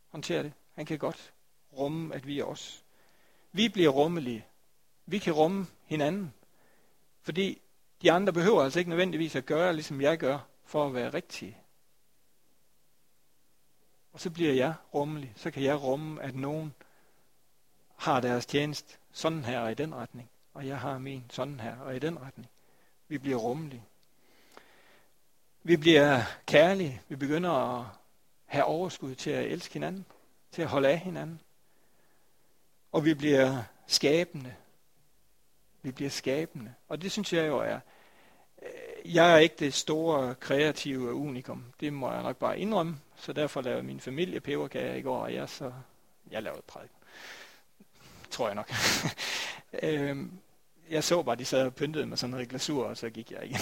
håndtere 0.09 0.43
det. 0.43 0.53
Han 0.75 0.87
kan 0.87 0.99
godt 0.99 1.32
rumme, 1.79 2.15
at 2.15 2.27
vi 2.27 2.39
er 2.39 2.45
os. 2.45 2.85
Vi 3.53 3.69
bliver 3.69 3.91
rummelige. 3.91 4.47
Vi 5.07 5.19
kan 5.19 5.33
rumme 5.33 5.67
hinanden. 5.87 6.35
Fordi 7.23 7.61
de 8.03 8.13
andre 8.13 8.33
behøver 8.33 8.63
altså 8.63 8.79
ikke 8.79 8.89
nødvendigvis 8.89 9.37
at 9.37 9.47
gøre, 9.47 9.73
ligesom 9.73 10.01
jeg 10.01 10.19
gør, 10.19 10.39
for 10.65 10.87
at 10.87 10.95
være 10.95 11.15
rigtige. 11.15 11.57
Og 14.13 14.21
så 14.21 14.31
bliver 14.31 14.53
jeg 14.53 14.75
rummelig. 14.95 15.33
Så 15.37 15.51
kan 15.51 15.63
jeg 15.63 15.83
rumme, 15.83 16.23
at 16.23 16.35
nogen 16.35 16.75
har 17.97 18.21
deres 18.21 18.47
tjeneste 18.47 18.97
sådan 19.13 19.45
her 19.45 19.61
og 19.61 19.71
i 19.73 19.75
den 19.75 19.95
retning. 19.95 20.31
Og 20.55 20.67
jeg 20.67 20.79
har 20.79 20.99
min 20.99 21.25
sådan 21.31 21.61
her 21.61 21.77
og 21.77 21.97
i 21.97 21.99
den 21.99 22.21
retning. 22.21 22.49
Vi 23.09 23.19
bliver 23.19 23.37
rummelige. 23.37 23.85
Vi 25.63 25.77
bliver 25.77 26.21
kærlige. 26.47 27.03
Vi 27.09 27.17
begynder 27.17 27.51
at 27.51 27.87
have 28.47 28.65
overskud 28.65 29.15
til 29.15 29.31
at 29.31 29.45
elske 29.45 29.73
hinanden. 29.73 30.07
Til 30.51 30.63
at 30.63 30.69
holde 30.69 30.89
af 30.89 30.99
hinanden. 30.99 31.41
Og 32.93 33.05
vi 33.05 33.15
bliver 33.15 33.63
skabende. 33.87 34.55
Vi 35.83 35.93
bliver 35.93 36.11
skabende. 36.11 36.75
Og 36.89 37.03
det 37.03 37.13
synes 37.13 37.33
jeg 37.33 37.49
jo 37.49 37.59
er 37.59 37.79
øh, 38.63 39.15
jeg 39.15 39.33
er 39.33 39.39
ikke 39.39 39.57
det 39.59 39.75
store 39.75 40.35
kreative 40.35 41.15
unikum. 41.15 41.65
Det 41.81 41.93
må 41.93 42.13
jeg 42.13 42.23
nok 42.23 42.37
bare 42.37 42.59
indrømme. 42.59 42.99
Så 43.17 43.33
derfor 43.33 43.63
lavede 43.63 43.83
min 43.83 44.01
familie 44.01 44.41
peberkager 44.41 44.95
i 44.95 45.03
går, 45.03 45.19
og 45.19 45.35
jeg 45.35 45.49
så 45.49 45.73
jeg 46.31 46.43
lavede 46.43 46.63
prædiken. 46.67 46.97
Tror 48.31 48.47
jeg 48.47 48.55
nok. 48.55 48.73
øhm, 49.83 50.33
jeg 50.91 51.05
så 51.05 51.23
bare, 51.23 51.37
de 51.37 51.45
sad 51.45 51.67
og 51.67 51.75
pyntede 51.75 52.07
med 52.07 52.17
sådan 52.17 52.31
noget 52.31 52.49
glasur, 52.49 52.85
og 52.85 52.97
så 52.97 53.11
gik 53.11 53.31
jeg 53.31 53.45
igen. 53.45 53.61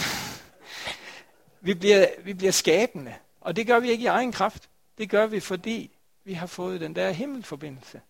vi, 1.67 1.75
bliver, 1.75 2.07
vi 2.25 2.35
bliver 2.35 2.53
skabende, 2.53 3.15
og 3.41 3.57
det 3.57 3.67
gør 3.67 3.81
vi 3.81 3.91
ikke 3.91 4.05
i 4.05 4.07
egen 4.07 4.33
kraft. 4.33 4.71
Det 4.99 5.11
gør 5.11 5.27
vi, 5.27 5.41
fordi 5.41 5.91
vi 6.25 6.33
har 6.33 6.47
fået 6.47 6.81
den 6.81 6.97
der 6.97 7.11
himmelforbindelse. 7.11 8.01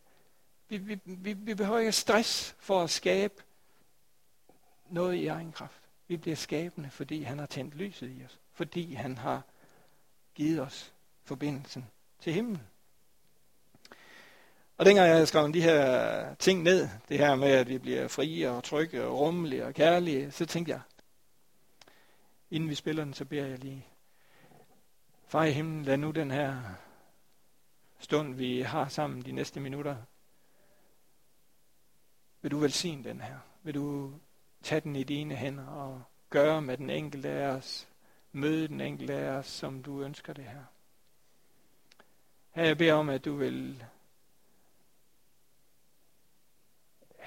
Vi, 0.70 0.78
vi, 0.78 1.00
vi, 1.04 1.32
vi 1.32 1.54
behøver 1.54 1.78
ikke 1.78 1.92
stress 1.92 2.56
for 2.58 2.82
at 2.82 2.90
skabe 2.90 3.42
noget 4.90 5.14
i 5.14 5.26
egen 5.26 5.52
kraft. 5.52 5.82
Vi 6.08 6.16
bliver 6.16 6.36
skabende, 6.36 6.90
fordi 6.90 7.22
han 7.22 7.38
har 7.38 7.46
tændt 7.46 7.74
lyset 7.74 8.10
i 8.10 8.24
os. 8.24 8.38
Fordi 8.52 8.94
han 8.94 9.18
har 9.18 9.42
givet 10.34 10.60
os 10.60 10.92
forbindelsen 11.24 11.86
til 12.20 12.32
himlen. 12.32 12.62
Og 14.78 14.86
dengang 14.86 15.06
jeg 15.06 15.14
havde 15.14 15.26
skrevet 15.26 15.54
de 15.54 15.62
her 15.62 16.34
ting 16.34 16.62
ned, 16.62 16.88
det 17.08 17.18
her 17.18 17.34
med, 17.34 17.48
at 17.48 17.68
vi 17.68 17.78
bliver 17.78 18.08
frie 18.08 18.50
og 18.50 18.64
trygge 18.64 19.04
og 19.04 19.18
rummelige 19.18 19.66
og 19.66 19.74
kærlige, 19.74 20.30
så 20.30 20.46
tænkte 20.46 20.72
jeg, 20.72 20.80
inden 22.50 22.70
vi 22.70 22.74
spiller 22.74 23.04
den, 23.04 23.14
så 23.14 23.24
beder 23.24 23.46
jeg 23.46 23.58
lige, 23.58 23.86
Far 25.26 25.44
i 25.44 25.52
himlen, 25.52 25.84
lad 25.84 25.96
nu 25.96 26.10
den 26.10 26.30
her 26.30 26.62
stund, 27.98 28.34
vi 28.34 28.60
har 28.60 28.88
sammen 28.88 29.22
de 29.22 29.32
næste 29.32 29.60
minutter, 29.60 29.96
vil 32.42 32.50
du 32.50 32.58
velsigne 32.58 33.04
den 33.04 33.20
her? 33.20 33.38
Vil 33.62 33.74
du 33.74 34.12
tage 34.62 34.80
den 34.80 34.96
i 34.96 35.02
dine 35.02 35.34
hænder 35.34 35.66
og 35.66 36.02
gøre 36.30 36.62
med 36.62 36.76
den 36.76 36.90
enkelte 36.90 37.28
af 37.28 37.48
os, 37.48 37.88
møde 38.32 38.68
den 38.68 38.80
enkelte 38.80 39.14
af 39.14 39.30
os, 39.30 39.46
som 39.46 39.82
du 39.82 40.02
ønsker 40.02 40.32
det 40.32 40.44
her? 40.44 40.64
Her 42.50 42.64
jeg 42.64 42.78
beder 42.78 42.94
om, 42.94 43.08
at 43.08 43.24
du 43.24 43.34
vil 43.34 43.84
øh, 47.18 47.26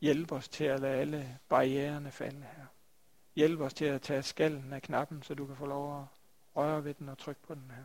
hjælpe 0.00 0.34
os 0.34 0.48
til 0.48 0.64
at 0.64 0.80
lade 0.80 0.96
alle 0.96 1.38
barriererne 1.48 2.10
falde 2.10 2.40
her. 2.40 2.66
Hjælp 3.34 3.60
os 3.60 3.74
til 3.74 3.84
at 3.84 4.02
tage 4.02 4.22
skallen 4.22 4.72
af 4.72 4.82
knappen, 4.82 5.22
så 5.22 5.34
du 5.34 5.46
kan 5.46 5.56
få 5.56 5.66
lov 5.66 6.00
at 6.00 6.06
røre 6.56 6.84
ved 6.84 6.94
den 6.94 7.08
og 7.08 7.18
trykke 7.18 7.42
på 7.42 7.54
den 7.54 7.72
her. 7.76 7.84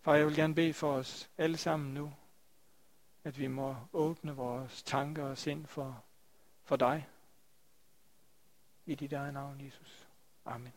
Far, 0.00 0.14
jeg 0.14 0.26
vil 0.26 0.36
gerne 0.36 0.54
bede 0.54 0.72
for 0.72 0.92
os 0.92 1.30
alle 1.38 1.56
sammen 1.56 1.94
nu, 1.94 2.12
at 3.24 3.38
vi 3.38 3.46
må 3.46 3.76
åbne 3.92 4.32
vores 4.32 4.82
tanker 4.82 5.24
og 5.24 5.38
sind 5.38 5.66
for, 5.66 6.04
for 6.62 6.76
dig. 6.76 7.08
I 8.86 8.94
dit 8.94 9.12
eget 9.12 9.34
navn, 9.34 9.60
Jesus. 9.60 10.08
Amen. 10.44 10.72